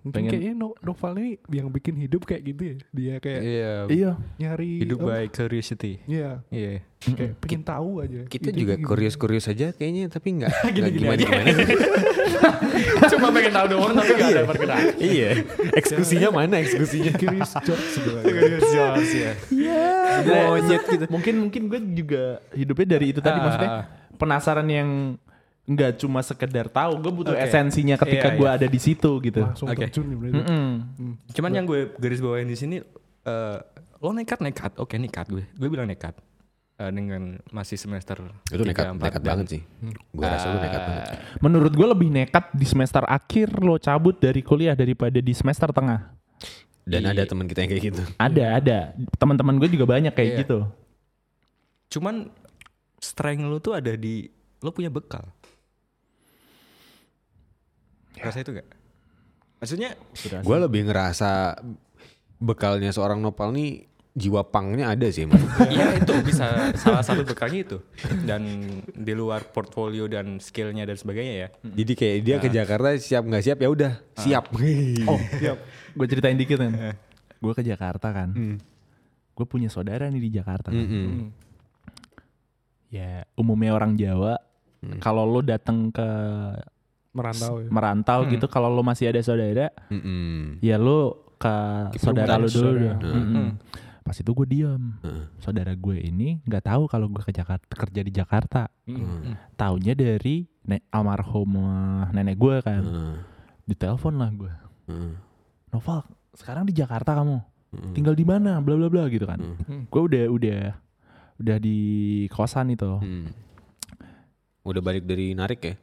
[0.00, 2.74] Mungkin pengen- kayaknya no, Noval ini yang bikin hidup kayak gitu ya.
[2.90, 6.00] Dia kayak Iya, iya nyari hidup by curiosity.
[6.04, 6.80] Iya, Iya.
[7.02, 8.20] kayak pengen tahu aja.
[8.24, 8.88] Kita Ide juga gimana.
[8.88, 11.48] kurios-kurios aja kayaknya, tapi nggak nggak gimana-gimana.
[13.10, 14.94] Cuma pengen tahu doang tapi gak ada pergerakan.
[15.12, 15.30] iya.
[15.74, 17.12] Eksekusinya mana eksekusinya?
[17.14, 18.32] Curious George sebenarnya.
[18.32, 19.32] Curious ya.
[20.20, 22.22] monyet gitu mungkin mungkin gue juga
[22.52, 23.42] hidupnya dari itu tadi Ah.
[23.42, 23.70] maksudnya
[24.16, 24.88] penasaran yang
[25.70, 27.46] nggak cuma sekedar tahu gue butuh Oke.
[27.46, 28.58] esensinya ketika Iya, gue iya.
[28.58, 29.86] ada di situ gitu Langsung Oke.
[29.86, 30.42] terjun berarti.
[30.42, 30.70] Mm-mm.
[31.30, 32.82] Cuman yang gue garis bawain di sini
[33.22, 33.58] eh
[33.96, 34.72] lo nekat nekat.
[34.76, 35.46] Oke nekat gue.
[35.52, 36.18] Gue bilang nekat.
[36.74, 38.16] Eh, dengan masih semester
[38.48, 39.62] Itu tiga, nekat, empat, nekat dan- banget sih.
[40.10, 41.04] Gue rasa lu nekat banget.
[41.38, 46.16] menurut gue lebih nekat di semester akhir lo cabut dari kuliah daripada di semester tengah
[46.82, 48.02] Dan ada teman kita yang kayak gitu.
[48.16, 48.78] ada ada
[49.14, 50.40] teman-teman gue juga banyak kayak Iya.
[50.42, 50.58] gitu
[51.90, 52.26] Cuman
[52.96, 54.26] strength lo tuh ada di
[54.58, 55.24] lo punya bekal.
[58.20, 58.68] Rasa itu gak?
[59.60, 59.90] Maksudnya
[60.40, 61.60] Gue lebih ngerasa
[62.40, 65.38] bekalnya seorang nopal nih jiwa pangnya ada sih emang.
[65.72, 67.78] Iya itu bisa salah satu bekalnya itu.
[68.24, 68.42] Dan
[68.90, 71.48] di luar portfolio dan skillnya dan sebagainya ya.
[71.62, 74.44] Jadi kayak dia ke Jakarta siap nggak siap ya udah siap.
[75.10, 75.20] oh
[75.96, 76.96] gue ceritain dikit kan
[77.40, 78.36] gue ke Jakarta kan.
[79.32, 80.76] Gue punya saudara nih di Jakarta kan.
[80.76, 81.32] Mm-mm.
[82.90, 84.34] ya umumnya orang Jawa
[84.98, 86.08] kalau lo datang ke
[87.10, 87.68] Merantau ya.
[87.68, 90.58] merantau gitu kalau lo masih ada saudara Mm-mm.
[90.60, 91.50] ya lo ke
[91.96, 92.94] saudara lo dulu saudara.
[92.96, 93.12] dong.
[93.12, 93.48] Mm-mm.
[94.00, 95.24] pas itu gue diam Heeh.
[95.36, 98.70] saudara gue ini nggak tahu kalau gue ke Jakarta kerja di Jakarta
[99.54, 103.14] taunya dari ne- almarhum eh, nenek gue kan Heeh.
[103.66, 104.52] ditelepon lah gue
[104.86, 105.12] Heeh.
[105.68, 106.02] Noval
[106.32, 107.38] sekarang di Jakarta kamu
[107.90, 109.82] tinggal di mana bla bla bla gitu kan Hmm.
[109.84, 110.60] gue udah udah
[111.38, 111.78] udah di
[112.28, 113.30] kosan itu Hmm.
[114.60, 115.74] Udah balik dari narik ya?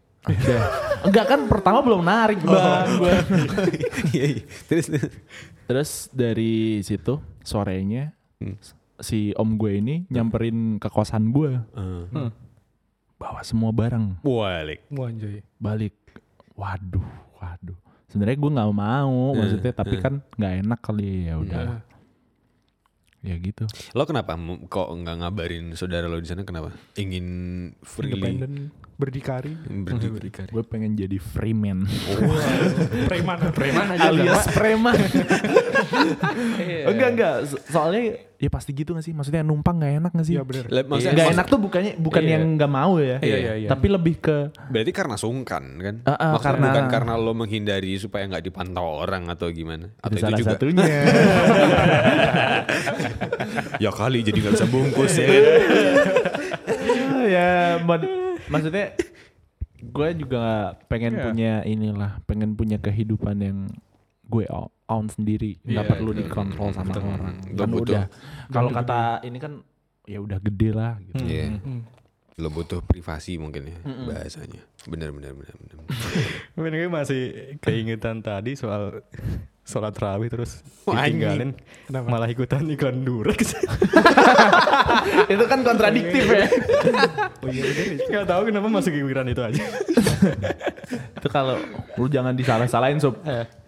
[0.99, 2.87] Enggak kan pertama belum narik bang.
[4.13, 4.43] Iya, iya.
[4.67, 4.87] Terus
[5.67, 8.15] Terus dari situ sorenya
[8.97, 11.53] si om gue ini nyamperin ke kosan gue.
[11.53, 12.31] eh,
[13.17, 14.85] Bawa semua barang balik.
[15.57, 15.95] Balik.
[16.53, 17.03] Waduh,
[17.35, 17.77] waduh.
[18.07, 21.61] Sebenarnya gue nggak mau maksudnya tapi kan nggak enak kali ya udah.
[21.67, 21.81] Nah,
[23.25, 23.65] Ya gitu.
[23.91, 24.37] Lo kenapa
[24.69, 26.71] kok nggak ngabarin saudara lo di sana kenapa?
[26.95, 27.27] Ingin
[27.83, 28.39] freely
[28.97, 29.53] Independen, berdikari.
[30.17, 30.49] berdiri.
[30.49, 31.85] Gue pengen jadi free man.
[33.05, 33.37] Preman.
[33.51, 34.97] Preman aja alias preman.
[36.57, 36.89] Iya.
[36.89, 37.35] enggak enggak.
[37.45, 38.01] So- Soalnya
[38.35, 39.13] ya pasti gitu gak sih?
[39.13, 40.33] Maksudnya numpang nggak enak gak sih?
[40.33, 40.65] Iya bener.
[40.67, 42.31] Lah, maksudnya- Nggak enak tuh bukannya bukan Iya.
[42.31, 43.17] yang nggak mau ya.
[43.19, 43.69] Iya, iya, iya.
[43.69, 44.37] Tapi lebih ke
[44.67, 45.95] Berarti karena sungkan kan?
[46.01, 49.93] Ah, ah, Maksudnya karena- bukan karena lo menghindari supaya nggak dipantau orang atau gimana?
[49.99, 50.51] Atau itu salah juga?
[50.51, 50.85] satunya.
[53.79, 55.27] ya kali jadi nggak bisa bungkus ya.
[57.27, 57.77] ya
[58.47, 58.95] maksudnya
[59.77, 60.43] gue juga
[60.87, 63.57] pengen punya inilah, pengen punya kehidupan yang
[64.25, 64.43] gue
[64.87, 67.07] own sendiri, nggak Iya, perlu dikontrol sama Betul.
[67.07, 67.35] orang.
[67.47, 67.83] Lo Kan butuh.
[67.85, 68.03] udah.
[68.49, 69.53] Kalau kata ini kan
[70.03, 71.23] ya udah gede lah gitu.
[71.23, 71.59] Iya.
[71.59, 71.83] Hmm.
[72.37, 74.61] Lo butuh privasi mungkin ya bahasanya.
[74.85, 75.75] Bener bener bener bener.
[76.55, 77.23] Mungkin gue masih
[77.59, 79.01] keingetan tadi soal
[79.67, 81.51] sholat rawih terus ditinggalin
[81.91, 82.07] Kenapa?
[82.07, 83.51] malah ikutan iklan durex
[85.33, 86.47] itu kan kontradiktif ya.
[87.43, 87.83] Oh iya ya.
[88.07, 89.63] nggak tahu kenapa masuk pikiran itu aja
[91.19, 91.59] itu kalau
[91.99, 93.19] lu jangan disalah-salahin sob.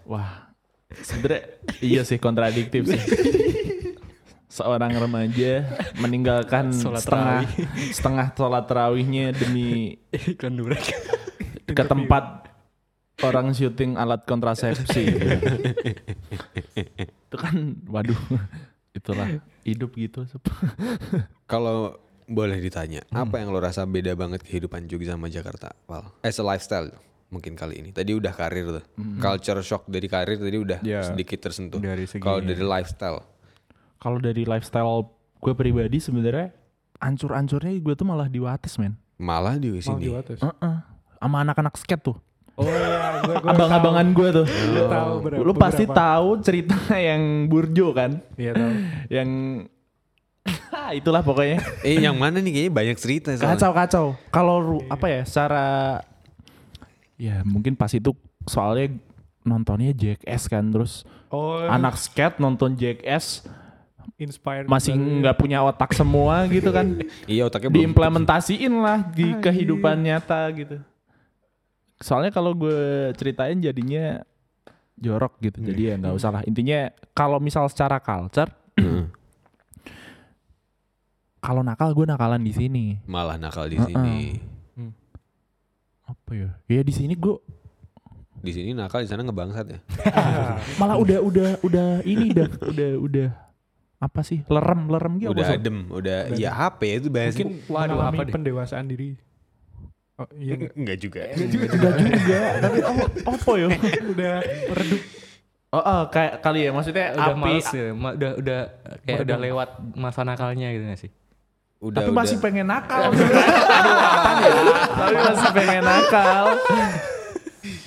[0.08, 0.50] Wah,
[1.04, 3.02] sebenernya iya sih kontradiktif sih.
[4.50, 5.68] Seorang remaja
[6.02, 7.42] meninggalkan Sholat setengah
[7.94, 10.00] setengah sholat tarawihnya demi
[10.32, 10.90] iklan durex
[11.70, 12.49] ke tempat
[13.22, 15.04] orang syuting alat kontrasepsi.
[17.30, 17.56] itu kan,
[17.88, 18.18] waduh,
[18.96, 19.28] itulah
[19.64, 20.26] hidup gitu.
[21.46, 26.14] Kalau boleh ditanya, apa yang lo rasa beda banget kehidupan Jogja sama Jakarta, Val?
[26.22, 26.94] As a lifestyle
[27.30, 27.90] mungkin kali ini.
[27.94, 28.86] Tadi udah karir tuh.
[29.22, 31.78] Culture shock dari karir tadi udah Ya, sedikit tersentuh.
[32.18, 33.22] Kalau dari lifestyle,
[34.00, 36.56] Kalau dari lifestyle gue pribadi sebenarnya
[37.00, 38.96] ancur-ancurnya gue tuh malah di Wates men.
[39.20, 40.08] malah di sini.
[40.08, 40.40] di Wates.
[40.40, 40.76] Heeh.
[41.20, 42.18] Sama anak-anak skate tuh.
[42.60, 44.46] Oh iya, Abang-abangan gue tuh.
[44.46, 48.20] Gue tahu Lu pasti tahu cerita yang Burjo kan?
[48.36, 48.72] Iya tahu.
[49.08, 49.30] Yang
[51.00, 51.64] itulah pokoknya.
[51.82, 53.56] Eh yang mana nih kayaknya banyak cerita soalnya.
[53.56, 54.06] Kacau kacau.
[54.28, 55.66] Kalau ru- apa ya secara
[57.16, 58.12] ya mungkin pas itu
[58.44, 58.96] soalnya
[59.42, 63.44] nontonnya Jackass kan terus Oh anak skate nonton Jackass
[64.18, 64.66] inspired.
[64.66, 66.96] masih nggak punya otak semua gitu kan
[67.30, 67.80] Iya otaknya belum.
[67.86, 70.80] diimplementasiin lah di kehidupan nyata gitu.
[72.00, 74.24] Soalnya kalau gue ceritain jadinya
[74.96, 75.60] jorok gitu.
[75.60, 76.42] Jadi ya nggak usah lah.
[76.48, 78.52] Intinya kalau misal secara culture,
[81.40, 82.86] kalau nakal gue nakalan di sini.
[83.08, 84.40] Malah nakal di sini.
[86.04, 86.50] Apa ya?
[86.66, 87.38] Ya di sini gue
[88.40, 89.80] Di sini nakal di sana ngebangsat ya.
[90.80, 93.30] malah udah udah udah ini dah udah udah
[94.00, 97.36] apa sih lerem lerem gitu udah adem, udah ya HP itu bahasa.
[97.36, 98.34] mungkin Waduh, mengalami apa deh?
[98.40, 99.20] pendewasaan diri.
[100.20, 100.74] Oh iya nggak?
[100.76, 101.22] enggak juga.
[101.32, 101.48] Enggak
[102.12, 102.40] juga.
[102.60, 103.68] Tapi oh, apa ya?
[104.12, 104.36] Udah
[104.76, 105.02] redup.
[105.72, 107.88] oh, oh kayak kali ya maksudnya udah api males ya.
[107.96, 108.60] ma- udah udah
[109.08, 111.12] kayak udah lewat masa nakalnya gitu gak sih?
[111.80, 112.20] Udah tapi udah.
[112.20, 113.08] masih pengen nakal.
[115.00, 116.44] Tapi masih pengen nakal.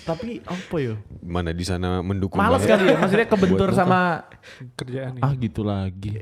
[0.09, 0.95] Tapi apa ya?
[1.21, 4.01] Mana di sana mendukung males kali ya maksudnya kebentur Buat sama
[4.81, 5.23] kerjaan nih.
[5.23, 6.17] ah gitu lagi.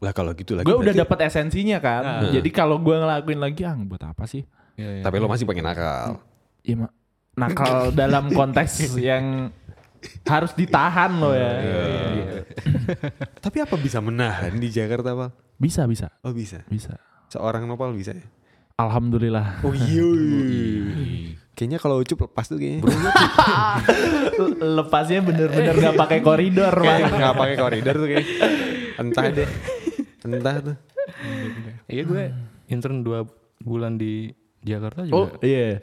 [0.00, 0.64] Lah kalau gitu lagi.
[0.64, 2.32] gue udah dapat esensinya kan.
[2.32, 4.48] Jadi kalau gue ngelakuin lagi ah buat apa sih
[4.78, 5.02] Iya, iya.
[5.02, 6.22] Tapi lo masih pengen nakal.
[6.62, 6.94] ya ma-
[7.34, 9.50] nakal dalam konteks yang
[10.24, 11.50] harus ditahan loh ya
[13.44, 15.30] Tapi apa bisa menahan di Jakarta, Pak?
[15.56, 16.62] bisa bisa Oh bisa.
[16.66, 16.94] bisa
[17.28, 18.22] Seorang nopal bisa ya?
[18.76, 20.06] alhamdulillah Oh iya.
[21.50, 22.86] Kayaknya kalau Ucup lepas tuh kayaknya.
[24.60, 27.18] lepasnya bener-bener nggak pakai koridor Kayak Bang.
[27.18, 28.26] nggak pakai koridor tuh kayak.
[28.96, 29.48] Entah deh.
[30.22, 30.76] Entah tuh.
[31.86, 32.24] iya gue
[32.68, 33.26] intern dua
[33.58, 34.30] bulan di
[34.60, 35.78] Jakarta oh juga iya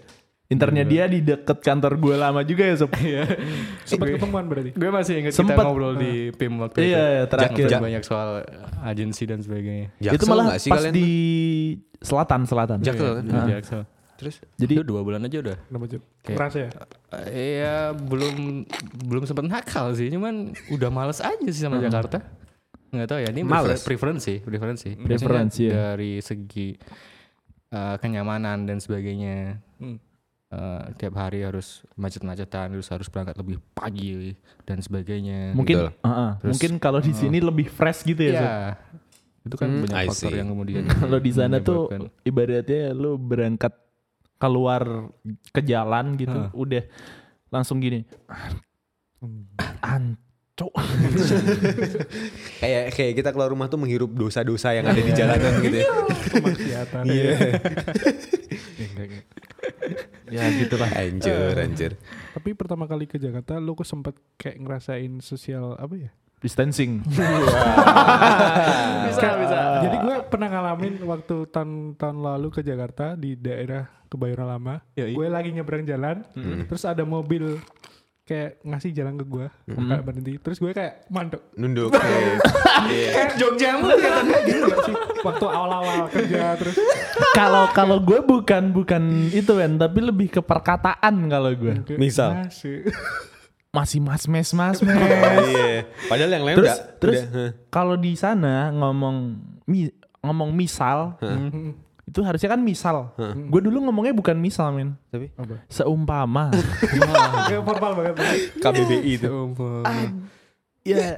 [0.46, 2.94] internnya dia di deket kantor gue lama juga ya sob
[3.90, 4.72] Sempat ketemuan berarti.
[4.72, 5.54] gue masih inget Sempet.
[5.54, 7.66] kita ngobrol di PIM waktu itu Iya, terakhir.
[7.66, 8.30] Ngobrol banyak soal
[8.84, 12.06] agensi dan sebagainya itu Jaksel malah nggak sih pas kalian di tuh?
[12.06, 13.24] selatan selatan Jaksel kan?
[13.26, 13.82] Di Jaksel.
[14.16, 15.58] Terus jadi Itu dua bulan aja udah?
[16.22, 16.70] Kayak- Kerasa ya?
[17.28, 18.36] Iya belum
[19.04, 22.22] belum sempat nakal sih cuman udah males aja sih sama Jakarta
[22.88, 23.42] nggak tahu ya ini
[23.82, 25.92] preferensi preferensi Preferensi, ya.
[25.92, 26.70] dari segi
[27.76, 30.00] eh, kenyamanan dan sebagainya Hmm.
[30.46, 34.32] Eh, tiap hari harus macet-macetan terus harus berangkat lebih pagi
[34.64, 36.06] dan sebagainya mungkin Betul.
[36.06, 36.32] uh-uh.
[36.40, 38.46] Terus, mungkin kalau di sini lebih fresh gitu ya Sob?
[38.46, 38.56] ya
[39.44, 40.40] itu kan Hmm, banyak I faktor see.
[40.40, 41.92] yang kemudian kalau di sana tuh
[42.24, 43.74] ibaratnya lu berangkat
[44.38, 45.12] keluar
[45.50, 46.84] ke jalan gitu udah
[47.50, 48.06] langsung gini
[50.56, 50.72] ancok
[52.64, 55.88] Kayak kayak kita keluar rumah tuh menghirup dosa-dosa yang ada di jalanan gitu ya.
[56.32, 57.04] Kemaksiatan.
[57.12, 57.60] Iya.
[60.40, 61.92] ya gitulah Anjir, anjir.
[62.32, 66.12] Tapi pertama kali ke Jakarta lu kok sempet kayak ngerasain sosial apa ya?
[66.44, 67.02] distancing
[69.10, 69.60] bisa bisa.
[69.82, 74.78] Jadi gue pernah ngalamin waktu tahun tahun lalu ke Jakarta di daerah Kebayoran Lama.
[74.94, 75.18] Yoi.
[75.18, 76.22] Gue lagi nyebrang jalan,
[76.70, 77.58] terus ada mobil
[78.26, 80.34] kayak ngasih jalan ke gue, kayak berhenti.
[80.38, 81.42] Terus gue kayak mandek.
[81.54, 81.94] Nunduk.
[81.94, 82.42] kayak-
[82.86, 83.10] Iya.
[83.12, 84.96] Kayak Jogja mulu katanya gitu sih?
[85.22, 86.76] Waktu awal-awal kerja terus.
[87.32, 92.44] kalau kalau gue bukan bukan itu kan tapi lebih ke perkataan kalau gue Misal?
[92.44, 92.86] "Masih."
[93.72, 94.88] masih mas mes mas mes
[95.52, 95.84] Iya.
[96.08, 97.20] Padahal yang lain terus udah terus
[97.68, 101.20] kalau di sana ngomong mi, ngomong misal
[102.06, 103.18] itu harusnya kan misal.
[103.50, 104.94] Gue dulu ngomongnya bukan misal men.
[105.10, 105.34] Tapi?
[105.34, 105.66] Apa?
[105.68, 106.54] seumpama.
[107.68, 108.16] Formal banget.
[108.62, 109.28] KBBI itu.
[110.86, 111.18] ya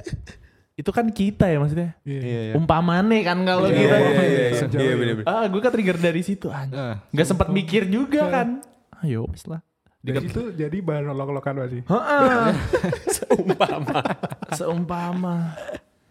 [0.78, 1.90] itu kan kita ya maksudnya.
[2.06, 2.54] Iya.
[2.54, 3.96] umpamane kan kalau Iya, kita.
[3.98, 4.24] iya, iya,
[4.54, 4.66] iya.
[4.78, 7.02] Iya bener ah gue kan trigger dari situ ah.
[7.10, 8.62] Nggak sempat mikir juga kan.
[9.02, 9.60] Ayo wes lah.
[9.98, 11.82] Dan itu jadi bahan olok-olokan masih.
[11.84, 12.46] Heeh.
[13.18, 13.98] seumpama.
[14.54, 15.36] Seumpama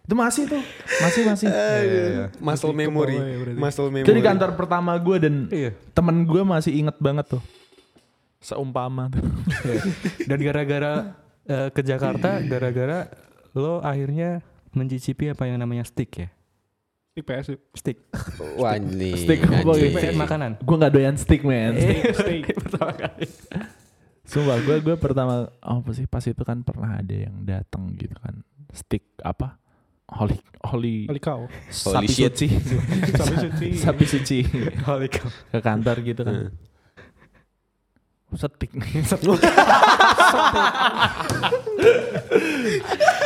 [0.08, 0.64] itu masih tuh
[0.97, 1.47] masih masih
[2.39, 3.16] Muscle Masih memory.
[3.16, 3.26] ya.
[3.53, 4.08] Muscle memory.
[4.08, 5.76] itu di kantor pertama gue dan Iya.
[5.91, 7.43] temen gue masih inget banget tuh
[8.39, 9.20] seumpama tuh
[10.24, 11.12] Dan gara-gara
[11.43, 13.12] eh, ke Jakarta, gara-gara
[13.51, 14.39] lo akhirnya
[14.72, 16.30] mencicipi apa yang namanya stick ya?
[17.12, 17.58] Di PS.
[17.74, 17.97] Stick.
[18.55, 19.18] Wah nih.
[19.18, 19.89] Steak apa gitu?
[19.91, 20.51] Stick makanan.
[20.58, 21.74] gue nggak doyan stick man
[22.14, 22.55] Steak.
[24.24, 28.43] Sumpah gue gue pertama apa sih pas itu kan pernah ada yang datang gitu kan
[28.70, 29.55] stick apa
[30.10, 31.45] holy holy Kali kau.
[31.68, 32.47] sapi suci
[33.10, 33.68] Sapi suci.
[33.84, 34.38] sapi suci
[34.84, 35.28] Holy cow.
[35.49, 36.36] ke kantor gitu kan
[38.30, 38.72] setik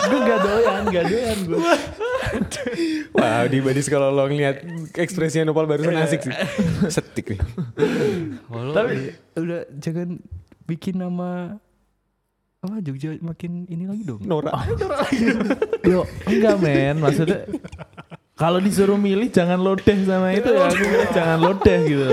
[0.03, 1.59] gue gak doyan gak doyan gue
[3.11, 4.63] Wah, di Badis kalau lo ngeliat
[4.93, 6.31] ekspresinya Nopal barusan asik sih.
[6.87, 7.39] Setik nih.
[8.47, 10.15] Tapi- udah jangan
[10.63, 11.59] bikin nama
[12.61, 14.21] apa Jogja makin ini lagi dong.
[14.21, 14.53] Nora.
[15.81, 17.49] Yo, enggak men, maksudnya
[18.37, 22.05] kalau disuruh milih jangan lodeh sama itu ya, aku milih jangan lodeh gitu.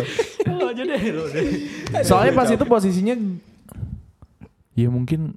[0.49, 1.45] Oh, aja deh lo deh.
[2.01, 3.13] Soalnya pas itu posisinya
[4.73, 5.37] ya mungkin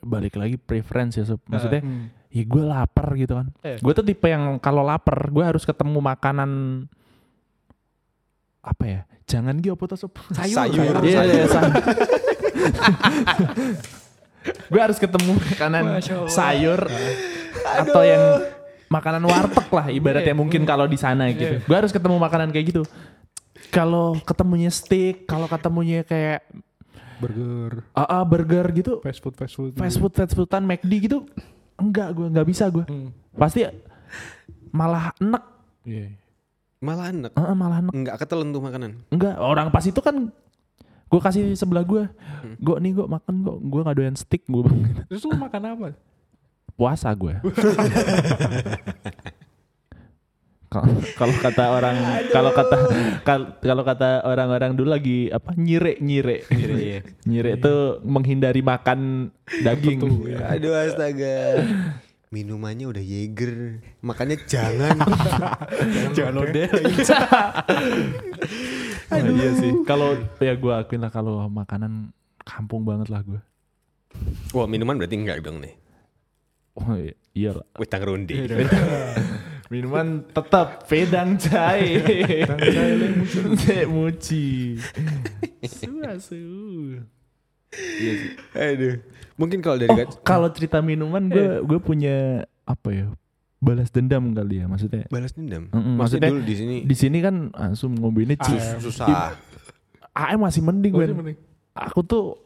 [0.00, 1.44] balik lagi preference ya, Sob.
[1.44, 2.08] maksudnya Hmm.
[2.32, 3.52] ya gue lapar gitu kan.
[3.60, 3.76] Eh.
[3.84, 6.50] Gue tuh tipe yang kalau lapar gue harus ketemu makanan
[8.64, 9.00] apa ya?
[9.28, 10.16] Jangan gitu apa tuh Sob?
[10.32, 11.04] Sayur.
[11.04, 11.84] Iya, iya, sayur.
[14.68, 15.84] gue harus ketemu makanan
[16.28, 16.80] sayur
[17.64, 18.24] atau yang
[18.88, 21.60] makanan warteg lah ibaratnya mungkin kalau di sana gitu.
[21.62, 22.82] Gue harus ketemu makanan kayak gitu.
[23.68, 26.40] Kalau ketemunya steak, kalau ketemunya kayak
[27.18, 27.82] Burger.
[27.98, 29.74] ah ah, burger gitu, Fast food, fast food.
[29.74, 31.26] fast food fast foodan McD gitu,
[31.74, 32.86] enggak gue nggak bisa gue.
[32.86, 33.10] Hmm.
[33.34, 33.66] Pasti
[34.70, 35.44] malah enek,
[35.82, 36.14] Iya.
[36.78, 37.32] Malah enak.
[37.34, 37.90] Ah, ah, malah enek.
[37.90, 38.90] Enggak ketelan tuh makanan.
[39.10, 40.30] Enggak, orang pas itu kan
[41.08, 42.04] gue kasih sebelah gue,
[42.56, 44.64] gue nih gue makan gue, gue nggak doyan steak gue
[45.08, 45.88] Terus lu makan apa?
[46.74, 47.34] puasa gue.
[51.16, 51.96] Kalau kata orang,
[52.28, 52.76] kalau kata
[53.24, 56.44] kal- kalau kata orang-orang dulu lagi apa nyire nyire
[57.24, 59.32] nyire itu menghindari makan
[59.64, 60.28] daging.
[60.44, 61.64] Aduh astaga.
[62.28, 63.80] Minumannya udah Jaeger.
[64.04, 65.00] Makanya jangan.
[66.12, 66.44] Jangan lo
[69.12, 69.22] deh.
[69.24, 69.72] Nah, iya sih.
[69.88, 72.12] Kalau ya gue akuin lah kalau makanan
[72.44, 73.40] kampung banget lah gue.
[74.56, 75.74] Wah minuman berarti enggak dong nih.
[76.78, 77.66] Oh iya, iya lah.
[77.74, 78.34] Wetang ronde.
[79.68, 82.00] Minuman tetap pedang cai.
[82.00, 84.80] pedang cai muci.
[85.76, 86.40] Suasu.
[87.76, 88.32] Iya sih.
[88.56, 88.96] Aduh.
[89.36, 93.06] Mungkin kalau dari Oh, kalau cerita minuman gue gue punya apa ya?
[93.58, 95.04] Balas dendam kali ya maksudnya.
[95.08, 95.66] balas dendam.
[95.68, 98.54] Mm-mm, Maksudnya maksudnya dulu di sini Di sini kan langsung ngobrolnya ciu.
[98.80, 99.34] susah.
[100.14, 101.06] AM masih mending gue.
[101.74, 102.38] Aku tuh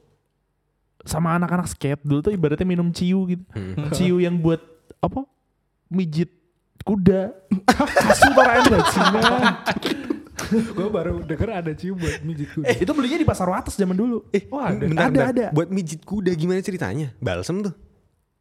[1.03, 3.45] sama anak-anak skate dulu tuh ibaratnya minum ciu gitu.
[3.51, 3.93] Hmm.
[3.93, 4.61] Ciu yang buat
[4.99, 5.25] apa?
[5.89, 6.33] Mijit
[6.81, 7.33] kuda.
[7.69, 9.43] Kasu parahan bajingan.
[10.53, 12.67] Gue baru denger ada cium buat mijit kuda.
[12.67, 14.25] Eh, itu belinya di pasar Wates zaman dulu.
[14.31, 14.77] Eh, Oh, ada.
[14.79, 15.29] bentar, Ada, bentar.
[15.29, 15.47] ada.
[15.51, 17.13] Buat mijit kuda gimana ceritanya?
[17.19, 17.73] Balsem tuh.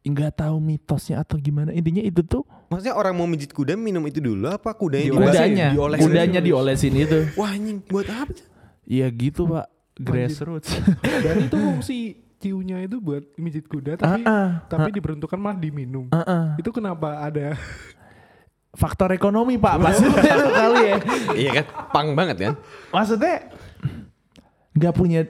[0.02, 1.70] Enggak tahu mitosnya atau gimana.
[1.70, 6.02] Intinya itu tuh Maksudnya orang mau mijit kuda minum itu dulu apa kudanya kudanya, diolesin?
[6.02, 7.18] kudanya diolesin itu.
[7.34, 8.34] Wah anjing, buat apa?
[8.82, 9.66] Iya gitu, Pak.
[9.94, 10.72] Grassroots.
[11.24, 11.96] Dan itu fungsi
[12.36, 16.10] ciunya itu buat mijit kuda tapi Ah, ah, tapi diperuntukkan mah diminum.
[16.10, 16.44] ah, ah.
[16.56, 17.54] Itu kenapa ada
[18.72, 19.74] Faktor ekonomi, Pak.
[19.76, 20.96] Maksudnya itu kali ya.
[21.36, 22.52] iya kan, pang banget kan?
[22.88, 23.52] Maksudnya
[24.72, 25.20] nggak punya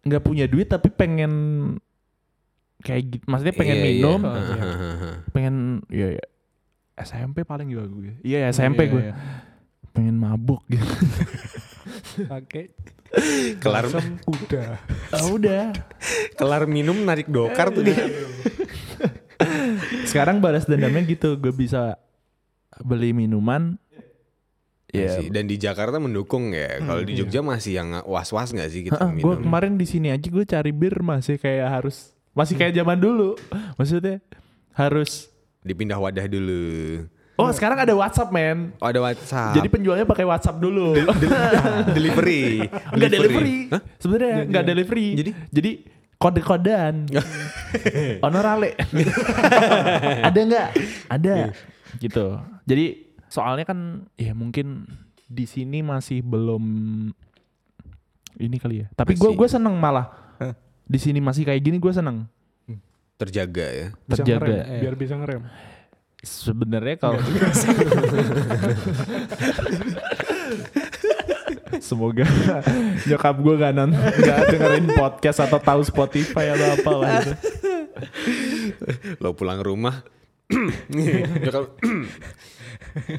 [0.00, 1.32] nggak punya duit tapi pengen
[2.82, 3.94] kayak gitu maksudnya pengen Iya, iya.
[3.96, 5.10] minum Hahaha.
[5.34, 5.54] pengen
[5.88, 6.24] ya, ya
[6.94, 9.14] SMP paling juga gue iya SMP Iya, gue iya.
[9.90, 10.84] pengen mabuk gitu
[12.28, 12.68] Pakai
[13.58, 14.80] kelar asam kuda.
[15.10, 15.68] ah, udah
[16.34, 18.08] kelar minum narik dokar tuh dia.
[20.04, 21.98] sekarang balas dendamnya gitu gue bisa
[22.80, 23.76] beli minuman
[24.88, 26.76] ya Sih, Dan di Jakarta mendukung ya.
[26.78, 29.40] Kalau di Jogja masih yang was-was nggak sih kita gue minum?
[29.40, 33.36] kemarin di sini aja gue cari bir masih kayak harus masih kayak zaman dulu.
[33.76, 34.20] Maksudnya
[34.72, 37.06] harus Dipindah wadah dulu.
[37.38, 38.74] oh sekarang ada WhatsApp men.
[38.82, 39.54] Oh, ada WhatsApp.
[39.54, 40.98] jadi penjualnya pakai WhatsApp dulu.
[41.96, 42.66] Delivery.
[42.66, 43.56] nggak delivery.
[44.02, 45.08] sebenarnya nggak delivery.
[45.14, 45.30] Jadi?
[45.54, 45.70] jadi
[46.18, 46.94] kode-kodean.
[48.26, 48.74] Honorale
[50.28, 50.68] ada nggak
[51.10, 51.34] ada.
[51.98, 52.26] Gitu.
[52.66, 52.86] Jadi
[53.30, 54.86] soalnya kan ya mungkin
[55.26, 56.64] di sini masih belum
[58.38, 58.86] ini kali ya.
[58.98, 60.10] Tapi gue gue seneng malah
[60.92, 62.28] di sini masih kayak gini gue seneng
[63.16, 63.86] Terjaga ya.
[64.02, 64.50] Bisa Terjaga.
[64.50, 65.42] ngerem, biar bisa ngerem.
[66.22, 67.18] sebenarnya kalau
[71.80, 72.26] semoga
[73.04, 77.32] nyokap gue gak non gak dengerin podcast atau tahu Spotify atau apa lah gitu.
[79.18, 80.02] Lo pulang rumah.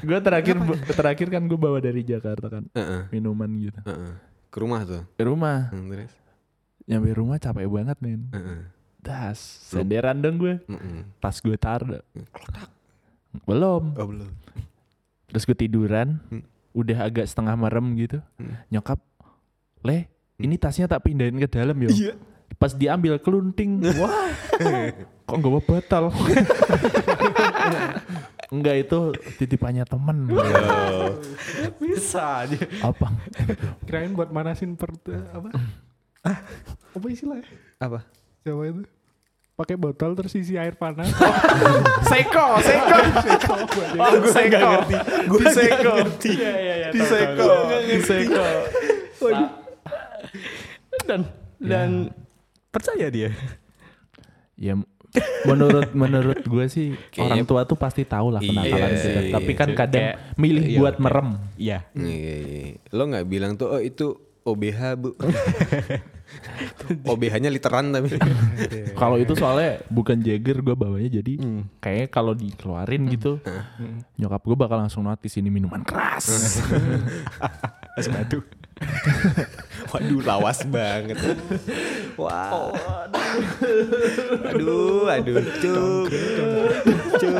[0.06, 0.54] Gue terakhir
[0.86, 4.14] terakhir kan gue bawa dari Jakarta kan Heeh, minuman gitu heeh.
[4.46, 5.02] Ke rumah tuh.
[5.18, 6.14] ke rumah Hmm, terus.
[6.84, 8.60] Nyampe rumah capek banget men Heeh.
[8.98, 11.08] das senderan dong gue Mm-mm.
[11.18, 12.00] tas gue taruh
[13.44, 14.30] belum Oh belum.
[15.26, 16.44] terus gue tiduran Hmm.
[16.72, 18.54] udah agak setengah merem gitu Hmm.
[18.68, 19.00] nyokap
[19.80, 20.06] leh
[20.36, 22.14] ini tasnya tak pindahin ke dalam yo Iya.
[22.54, 24.28] pas diambil kelunting wah
[25.24, 26.04] kok gak batal
[28.50, 28.98] enggak itu
[29.36, 30.30] titipannya temen
[31.80, 32.58] Bisa aja.
[32.82, 33.08] apa
[33.82, 34.94] Kirain buat manasin per
[35.30, 35.48] apa?
[36.24, 37.44] Apa istilahnya?
[37.76, 38.00] Apa?
[38.42, 38.82] Jawa itu.
[39.54, 41.06] Pakai botol terus isi air panas.
[42.10, 42.96] seko seko
[43.94, 44.94] Oh, gue gak ngerti.
[45.24, 45.92] Gue Di seko.
[45.94, 46.30] ngerti.
[46.34, 46.88] Iya, iya, iya.
[46.90, 47.50] di seko
[47.80, 48.44] di seko
[51.04, 51.20] Dan
[51.58, 51.90] dan
[52.68, 53.30] percaya dia.
[54.54, 54.74] ya
[55.44, 59.30] menurut menurut gue sih Kayaknya- orang tua tuh pasti tahu lah kenakalan Iya kita sih.
[59.30, 60.06] tapi kan Kayak- kadang
[60.36, 61.78] milih iya, buat merem Iya.
[61.92, 62.62] Iya, iya.
[62.90, 65.10] Lo nggak bilang tuh, oh itu OBH bu.
[67.10, 68.14] OBH-nya literan tapi.
[69.00, 71.66] Kalau itu soalnya bukan Jagger gue bawanya jadi Hmm.
[71.78, 73.42] kayaknya kalau dikeluarin gitu
[74.14, 76.30] nyokap gue bakal langsung notice ini minuman keras.
[77.98, 78.42] Es batu.
[79.88, 81.14] Waduh, lawas banget.
[82.16, 82.74] Wow.
[84.48, 86.06] Aduh, aduh, cuk.
[87.14, 87.34] Cuk,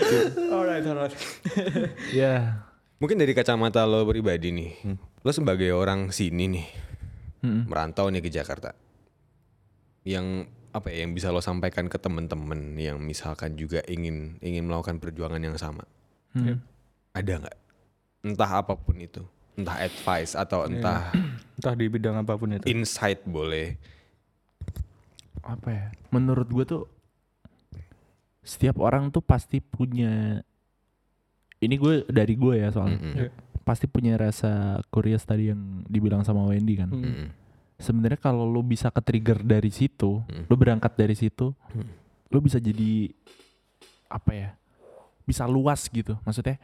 [0.00, 0.26] cuk.
[0.50, 1.14] Alright, alright.
[2.10, 2.66] ya.
[2.98, 4.70] Mungkin dari kacamata lo pribadi nih,
[5.22, 6.66] lo sebagai orang sini nih,
[7.40, 8.76] merantau nih ke Jakarta,
[10.04, 15.02] yang apa ya, yang bisa lo sampaikan ke temen-temen yang misalkan juga ingin ingin melakukan
[15.02, 15.82] perjuangan yang sama,
[17.16, 17.58] ada nggak?
[18.20, 19.24] Entah apa pun itu,
[19.56, 21.10] entah advice atau entah
[21.60, 22.64] Entah di bidang apa pun itu.
[22.68, 23.76] insight boleh.
[25.44, 25.86] Apa ya?
[26.08, 26.82] Menurut gue tuh
[28.40, 30.40] setiap orang tuh pasti punya
[31.60, 33.28] ini gue dari gue ya soalnya Mm-mm.
[33.70, 36.90] Pasti punya rasa curious tadi yang dibilang sama Wendy kan.
[36.90, 37.30] Mm-mm.
[37.78, 40.50] Sebenarnya kalau lo bisa ke trigger dari situ, Hmm.
[40.50, 41.86] lo berangkat dari situ, Hmm.
[42.28, 43.14] lo bisa jadi
[44.10, 44.50] apa ya?
[45.22, 46.18] Bisa luas gitu.
[46.26, 46.58] Maksudnya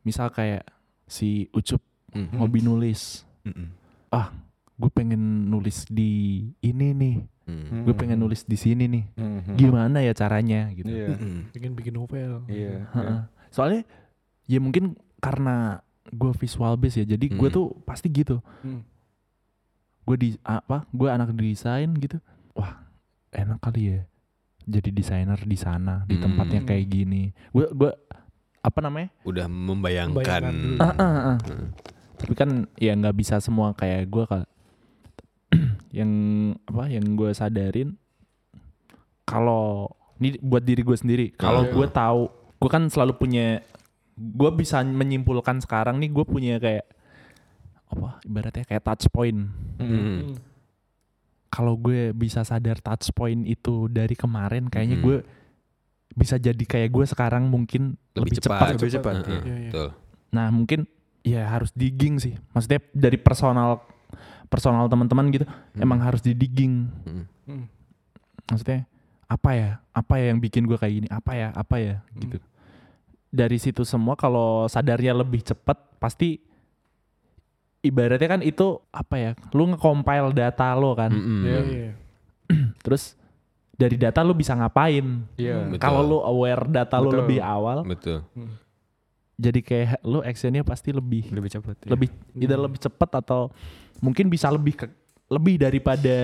[0.00, 0.62] misal kayak
[1.04, 1.82] si Ucup
[2.14, 2.38] Mm.
[2.38, 3.26] hobi nulis.
[3.42, 3.66] Mm-mm.
[4.80, 7.16] Gue pengen nulis di ini nih.
[7.44, 7.84] Mm.
[7.84, 9.04] Gue pengen nulis di sini nih.
[9.12, 9.54] Mhm.
[9.58, 10.88] Gimana ya caranya gitu.
[10.88, 11.18] Iya.
[11.18, 11.52] Mm-mm.
[11.52, 12.46] Bikin bikin novel.
[12.46, 12.88] Iya.
[12.88, 13.20] Heeh.
[13.52, 13.82] Soalnya
[14.48, 17.06] ya mungkin karena gue visual base ya.
[17.06, 17.54] Jadi gue Hmm.
[17.54, 18.40] tuh pasti gitu.
[18.60, 18.82] Hmm.
[20.02, 20.88] Gue di apa?
[20.90, 22.18] Gue anak desain gitu.
[22.52, 22.82] Wah,
[23.30, 24.00] enak kali ya.
[24.66, 26.24] Jadi desainer di sana, di Hmm.
[26.24, 27.30] tempatnya kayak gini.
[27.50, 27.92] Gue gue
[28.60, 29.08] apa namanya?
[29.22, 30.16] Udah membayangkan.
[30.16, 30.56] Membayangkan.
[30.78, 31.38] Ah, ah, ah.
[32.16, 34.42] Tapi kan ya nggak bisa semua kayak gue kal.
[35.98, 36.10] yang
[36.64, 36.84] apa?
[36.86, 37.90] Yang gue sadarin
[39.24, 41.26] kalau ini buat diri gue sendiri.
[41.32, 41.70] Kalau Ah.
[41.70, 42.22] gue tahu,
[42.58, 43.46] gue kan selalu punya.
[44.20, 46.84] Gue bisa menyimpulkan sekarang nih gue punya kayak
[47.88, 48.20] apa?
[48.22, 49.48] Ibaratnya kayak touch point.
[49.80, 49.88] Mm.
[49.88, 50.20] Hmm.
[51.50, 55.04] Kalau gue bisa sadar touch point itu dari kemarin, kayaknya Mhm.
[55.08, 55.16] gue
[56.14, 58.78] bisa jadi kayak gue sekarang mungkin lebih, cepat.
[58.78, 59.40] Lebih cepat, Heeh, iya.
[59.40, 59.70] Iya, iya.
[59.72, 59.88] Betul.
[60.30, 60.80] Nah mungkin
[61.26, 62.34] ya harus digging sih.
[62.54, 63.82] Maksudnya dari personal
[64.50, 65.46] personal teman-teman gitu
[65.78, 66.86] emang harus di digging.
[67.06, 67.24] Mm.
[67.46, 67.64] Hmm.
[68.50, 68.86] Maksudnya
[69.30, 69.70] apa ya?
[69.94, 71.08] Apa ya yang bikin gue kayak gini?
[71.10, 71.48] Apa ya?
[71.54, 72.02] Apa ya?
[72.14, 72.38] Gitu.
[73.30, 76.42] Dari situ semua kalau sadarnya lebih cepat pasti
[77.80, 79.30] ibaratnya kan itu apa ya?
[79.50, 81.08] Lu nge-compile data lo kan.
[81.08, 81.40] Mm-mm.
[81.42, 81.90] Iya, iya.
[82.84, 83.14] Terus
[83.72, 85.24] dari data lu bisa ngapain?
[85.38, 85.62] Iya.
[85.70, 85.80] Betul.
[85.80, 87.18] Kalau lu aware data lu Betul.
[87.22, 88.18] lebih awal, Betul.
[89.40, 91.76] jadi kayak lu actionnya pasti lebih Lebih cepat.
[91.80, 91.88] ya.
[91.88, 93.48] lebih either lebih cepat atau
[93.98, 94.86] mungkin bisa lebih ke,
[95.30, 96.18] lebih daripada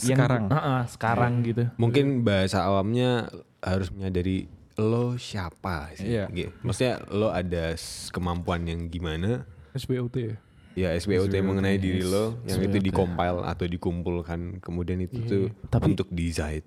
[0.00, 0.44] yang- Sekarang.
[0.48, 1.64] Heeh, sekarang gitu.
[1.76, 3.28] Mungkin bahasa awamnya
[3.60, 4.48] harus menyadari
[4.78, 6.12] lo siapa sih.
[6.12, 6.28] Iya.
[6.28, 6.52] Gitu.
[6.60, 7.72] Maksudnya lo ada
[8.10, 10.36] kemampuan yang gimana SBOT ya.
[10.76, 15.44] ya SBOT SBOT, mengenai diri lo yang itu dikompil atau dikumpulkan kemudian itu Iya, tuh
[15.68, 16.60] Tapi- untuk design.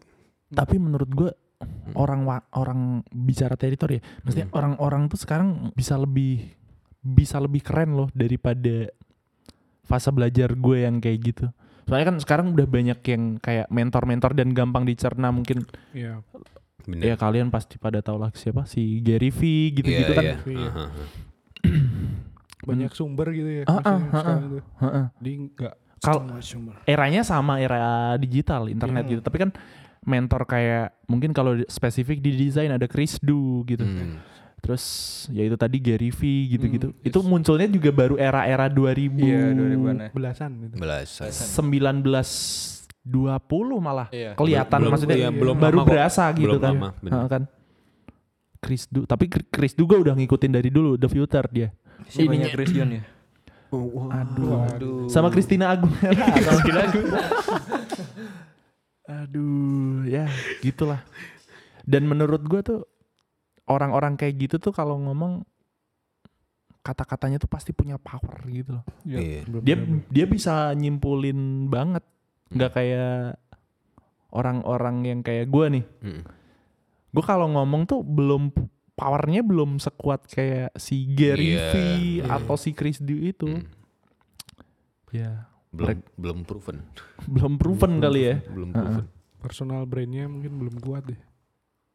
[0.50, 1.32] Tapi menurut gue
[1.94, 6.58] orang wa- orang bicara teritori ya, maksudnya orang-orang tuh sekarang bisa lebih
[7.00, 8.90] bisa lebih keren loh daripada
[9.84, 11.46] fase belajar gue yang kayak gitu.
[11.86, 16.22] Soalnya kan sekarang udah banyak yang kayak mentor-mentor dan gampang dicerna mungkin Iya.
[16.90, 17.04] Bener.
[17.04, 19.40] ya kalian pasti pada tahu lah siapa si Gary V
[19.72, 20.24] gitu-gitu Iya, kan.
[20.24, 20.36] iya.
[20.44, 20.68] Iya.
[20.68, 20.86] Aha.
[22.62, 23.64] Banyak sumber gitu ya.
[23.66, 24.64] Ah, ah, maksudnya ah, sekarang tuh.
[24.78, 25.06] Heeh.
[25.18, 26.76] Di enggak Kal- setengah sumber.
[26.86, 27.80] eranya sama era
[28.16, 29.12] digital internet Iya.
[29.12, 29.50] gitu tapi kan
[30.02, 34.16] mentor kayak mungkin kalau spesifik di desain ada Chris Du gitu Hmm.
[34.60, 34.84] terus
[35.28, 36.20] ya itu tadi Gary V
[36.50, 37.28] gitu-gitu Hmm, itu yes.
[37.28, 40.10] munculnya juga baru era-era 2000 Iya, 2000-an ya.
[40.12, 40.76] Belasan gitu.
[40.80, 41.32] Belasan.
[43.06, 44.36] 1920 malah Iya.
[44.36, 45.90] kelihatan Belum- maksudnya iya, belum baru lama kok.
[45.90, 47.28] berasa gitu Belum kan lama, bener.
[47.28, 47.44] Kan
[48.60, 51.72] Chris Du tapi Chris- gue udah ngikutin dari dulu The Future dia
[52.14, 53.04] Ininya- Chris John ya?
[53.70, 55.06] aduh Waduh.
[55.08, 57.22] sama Christina Aguilera sama Christina Aguilera.
[59.06, 60.26] aduh ya
[60.60, 61.02] gitulah
[61.84, 62.80] dan menurut gue tuh
[63.66, 65.46] orang-orang kayak gitu tuh kalau ngomong
[66.80, 69.46] kata-katanya tuh pasti punya power gitu loh Iya.
[69.62, 69.76] dia
[70.08, 71.38] dia bisa nyimpulin
[71.68, 72.02] banget
[72.50, 73.38] nggak kayak
[74.30, 76.22] orang-orang yang kayak gue nih Mm.
[77.10, 78.54] gue kalau ngomong tuh belum
[78.94, 81.76] powernya belum sekuat kayak si Gary Iya, V
[82.20, 82.24] iya.
[82.32, 83.66] atau si Chris Du itu Mm.
[85.12, 86.78] ya Belum belum proven.
[87.24, 89.06] belum proven kali ya Belum proven.
[89.40, 91.20] Personal brandnya mungkin belum kuat deh.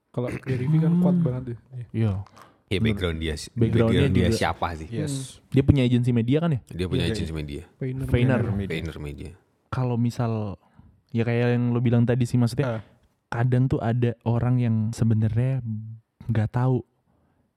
[0.09, 1.59] Kalau Gary Vee kan kuat banget deh.
[1.75, 1.87] Iya.
[1.93, 2.13] Iya.
[2.65, 3.61] Ya background dia Backgroundnya
[4.01, 4.89] background dia juga- siapa sih?
[4.89, 5.15] Yes.
[5.51, 6.61] Dia punya agensi media kan ya?
[6.65, 7.63] Dia punya Iya, agensi media.
[7.77, 8.07] Vayner.
[8.09, 8.41] Vayner.
[8.65, 9.33] Vayner Media.
[9.75, 10.55] Kalau misal
[11.11, 12.83] ya kayak yang lo bilang tadi sih maksudnya Ah.
[13.29, 15.59] kadang tuh ada orang yang sebenarnya
[16.25, 16.79] nggak tahu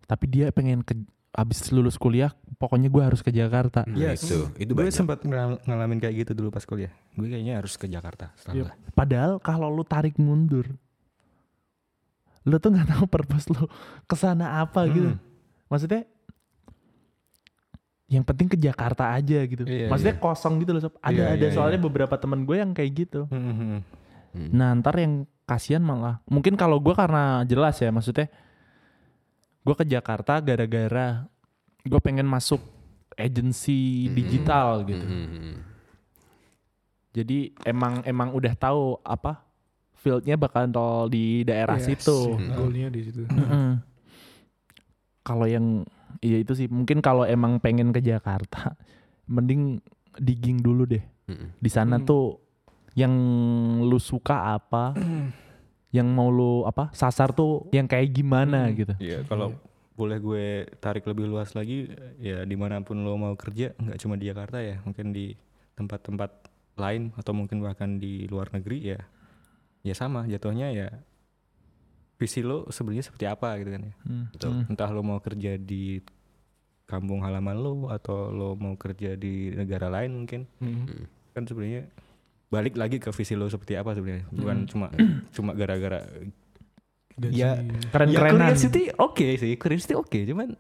[0.03, 0.97] tapi dia pengen ke
[1.31, 3.85] abis lulus kuliah pokoknya gue harus ke Jakarta.
[3.85, 4.25] Nah, Yes.
[4.25, 6.89] itu itu gue sempat ngal- ngalamin kayak gitu dulu pas kuliah.
[7.13, 8.33] Gue kayaknya harus ke Jakarta.
[8.33, 8.93] setelah Yep.
[8.93, 10.65] Padahal kalau lu tarik mundur
[12.41, 13.67] lu tuh nggak tahu purpose lu
[14.03, 15.13] ke sana apa gitu.
[15.13, 15.19] Hmm.
[15.67, 16.07] Maksudnya
[18.07, 19.63] yang penting ke Jakarta aja gitu.
[19.63, 20.81] Iya, Maksudnya kosong gitu loh.
[20.81, 20.95] Sob.
[20.97, 23.27] Ada Iya, ada iya, soalnya beberapa temen gue yang kayak gitu.
[23.27, 23.79] Hmm, hmm, hmm.
[24.27, 24.49] Hmm.
[24.53, 28.27] Nah ntar yang kasihan malah mungkin kalau gue karena jelas ya maksudnya
[29.61, 31.23] gue ke Jakarta gara-gara
[31.81, 32.59] gue pengen masuk
[33.13, 34.15] agensi Hmm.
[34.15, 35.03] digital gitu.
[35.03, 35.55] Hmm, hmm, hmm.
[37.11, 39.41] Jadi emang emang udah tahu apa
[39.97, 42.37] fieldnya bakal tol di daerah Yes, situ.
[42.37, 43.25] iya, Goalnya di situ.
[45.23, 45.83] Kalau yang
[46.19, 48.73] iya itu sih mungkin kalau emang pengen ke Jakarta
[49.25, 49.79] mending
[50.17, 51.03] digging dulu deh.
[51.27, 51.51] Hmm.
[51.59, 52.05] Di sana Hmm.
[52.05, 52.25] tuh
[52.97, 53.13] yang
[53.85, 54.95] lu suka apa,
[55.95, 58.97] yang mau lu apa sasar tuh yang kayak gimana gitu.
[58.97, 59.53] Iya, kalau
[59.93, 60.45] boleh gue
[60.77, 64.61] tarik lebih luas lagi, ya di mana pun lo mau kerja, nggak cuma di Jakarta
[64.61, 65.33] ya, mungkin di
[65.73, 66.31] tempat-tempat
[66.77, 68.99] lain atau mungkin bahkan di luar negeri ya,
[69.81, 70.87] ya sama jatuhnya ya
[72.17, 73.93] visi lo sebenarnya seperti apa gitu kan ya.
[74.01, 74.25] Hmm.
[74.29, 74.49] Betul.
[74.51, 74.63] Hmm.
[74.67, 76.01] Entah lo mau kerja di
[76.83, 80.87] kampung halaman lo atau lo mau kerja di negara lain mungkin, Hmm.
[81.31, 81.85] kan sebenarnya
[82.47, 84.67] balik lagi ke visi lo seperti apa sebenarnya, bukan Hmm.
[84.67, 84.87] cuma
[85.35, 86.01] cuma gara-gara
[87.13, 87.33] Gaji.
[87.33, 87.57] Ya,
[87.89, 88.13] Keren-kerenan.
[88.13, 90.53] Ya curiosity oke sih, curiosity oke, cuman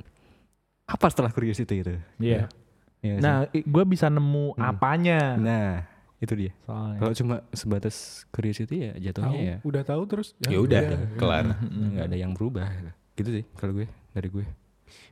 [0.85, 1.93] apa setelah curiosity itu?
[2.17, 2.49] Iya.
[2.97, 3.21] Iya sih.
[3.21, 4.65] Nah, gue bisa nemu Hmm.
[4.65, 5.37] apanya.
[5.37, 5.85] nah
[6.17, 6.51] itu dia.
[6.65, 6.97] Soalnya.
[6.97, 10.33] Kalau cuma sebatas curiosity ya tahu, jatuhnya ya udah tahu terus.
[10.49, 10.81] Ya udah,
[11.17, 11.45] kelar.
[11.61, 11.93] Hmm.
[11.93, 12.65] nggak ada yang berubah.
[13.13, 14.45] Gitu sih kalau gue dari gue.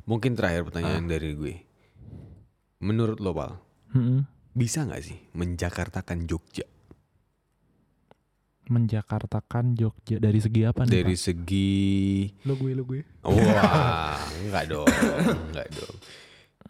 [0.10, 1.56] Mungkin terakhir pertanyaan dari gue.
[2.82, 3.58] Menurut lo, Pal,
[3.96, 4.26] Mm-mm.
[4.54, 6.66] bisa nggak sih menjakartakan Jogja?
[8.66, 11.02] Menjakartakan Jogja dari segi apa nih?
[11.02, 11.22] Dari Pak?
[11.22, 11.74] segi
[12.50, 13.02] Lo gue lo gue.
[13.26, 14.90] Wah, enggak dong,
[15.54, 15.96] enggak dong.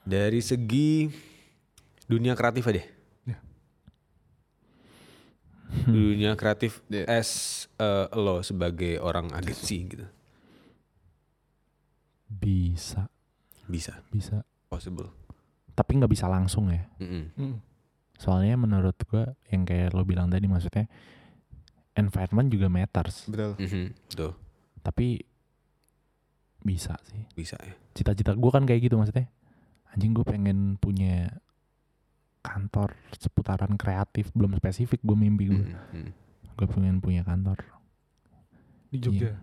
[0.04, 1.08] Dari segi
[2.06, 2.95] dunia kreatif aja.
[5.76, 5.88] Ya.
[5.88, 7.30] Dunia kreatif as
[7.76, 10.08] eh, lo sebagai orang agensi gitu.
[12.26, 13.08] bisa,
[13.66, 14.42] Bisa, bisa.
[14.68, 15.10] possible.
[15.72, 16.84] Tapi nggak bisa langsung ya.
[16.98, 17.24] Mm-mm.
[17.36, 17.58] Hmm.
[18.16, 20.88] Soalnya menurut gue yang kayak lo bilang tadi maksudnya
[21.94, 23.28] environment juga matters.
[23.28, 23.56] Betul.
[23.58, 24.34] Mhm, Tuh,
[24.82, 25.20] Tapi
[26.62, 27.24] bisa sih.
[27.34, 27.74] bisa ya.
[27.94, 29.28] Cita-cita gue kan kayak gitu maksudnya.
[29.88, 31.40] anjing gue pengen punya
[32.46, 36.12] kantor seputaran kreatif belum spesifik gue mimpi gue Hmm, hmm.
[36.54, 37.58] gue pengen punya kantor
[38.88, 39.34] Di Jogja.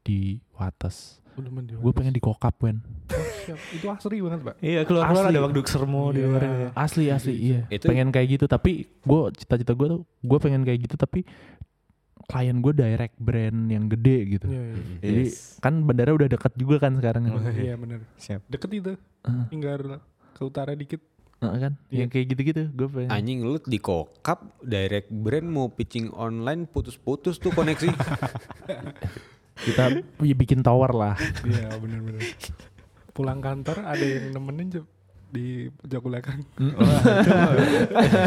[0.00, 0.20] di
[0.52, 2.78] Wates Oh, gue pengen di kokap wen
[3.10, 3.58] Oh, siap.
[3.72, 4.54] Itu asri banget, Pak.
[4.56, 5.34] Iya keluar keluar Asli.
[5.34, 6.28] ada waktu sermo di Iya.
[6.28, 6.42] luar.
[6.76, 10.86] asli asli iya Itu- pengen kayak gitu tapi gue cita-cita gue tuh gue pengen kayak
[10.86, 11.26] gitu tapi
[12.24, 14.96] klien gue direct brand yang gede gitu Iya, iya.
[15.02, 15.24] jadi
[15.58, 18.06] kan bandara udah deket juga kan sekarang Oh, iya bener.
[18.14, 18.46] Siap.
[18.46, 18.92] Deket itu.
[19.20, 19.44] Heeh.
[19.50, 19.98] Tinggal
[20.30, 21.02] ke utara dikit.
[21.44, 21.98] Heeh kan Iya.
[22.00, 27.36] yang kayak gitu-gitu gue pengen Anjing lu di kokap direct brand mau pitching online putus-putus
[27.36, 27.92] tuh koneksi.
[29.54, 29.82] kita
[30.18, 32.24] ya bikin tower lah Iya bener-bener.
[33.10, 34.86] Pulang kantor ada yang nemenin Cuk,
[35.30, 36.40] di pojok belakang.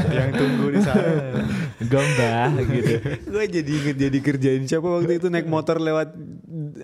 [0.09, 1.43] yang tunggu di sana.
[1.83, 2.93] gombah gitu
[3.27, 6.15] gue jadi inget jadi kerjain siapa waktu itu naik motor lewat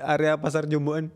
[0.01, 1.07] area pasar Jomboan.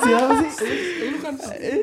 [0.00, 0.32] Siapa?
[0.50, 0.50] Sih?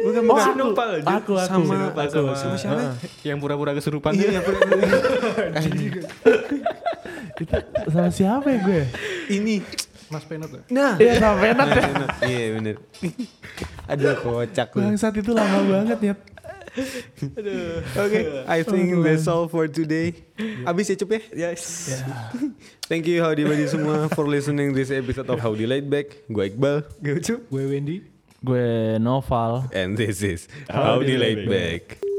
[0.01, 0.53] Bukan oh bukan.
[0.53, 0.69] aku.
[1.05, 2.81] aku aku Sama- aku, sama siapa?
[3.21, 4.51] yang pura-pura kesurupan Iya, itu
[7.89, 8.81] sama siapa ya gue?
[9.29, 9.55] Ini.
[10.11, 10.61] Mas Penot ya?
[10.69, 11.83] Nah, Iya sama Penat ya.
[12.21, 12.75] Iya bener.
[13.87, 14.79] Aduh kocak lu.
[14.85, 16.13] bangsat itu lama banget ya
[17.97, 20.15] Oke, I think that's all for today.
[20.63, 21.21] Abis ya Cup ya?
[21.35, 21.99] Yes.
[22.89, 26.15] Thank you Howdy Buddy semua for listening this episode of Howdy Laid Back.
[26.31, 26.87] Gue Iqbal.
[27.03, 28.07] Gue Wendy.
[28.41, 32.10] gue Noval And this is Howdy Laid Back.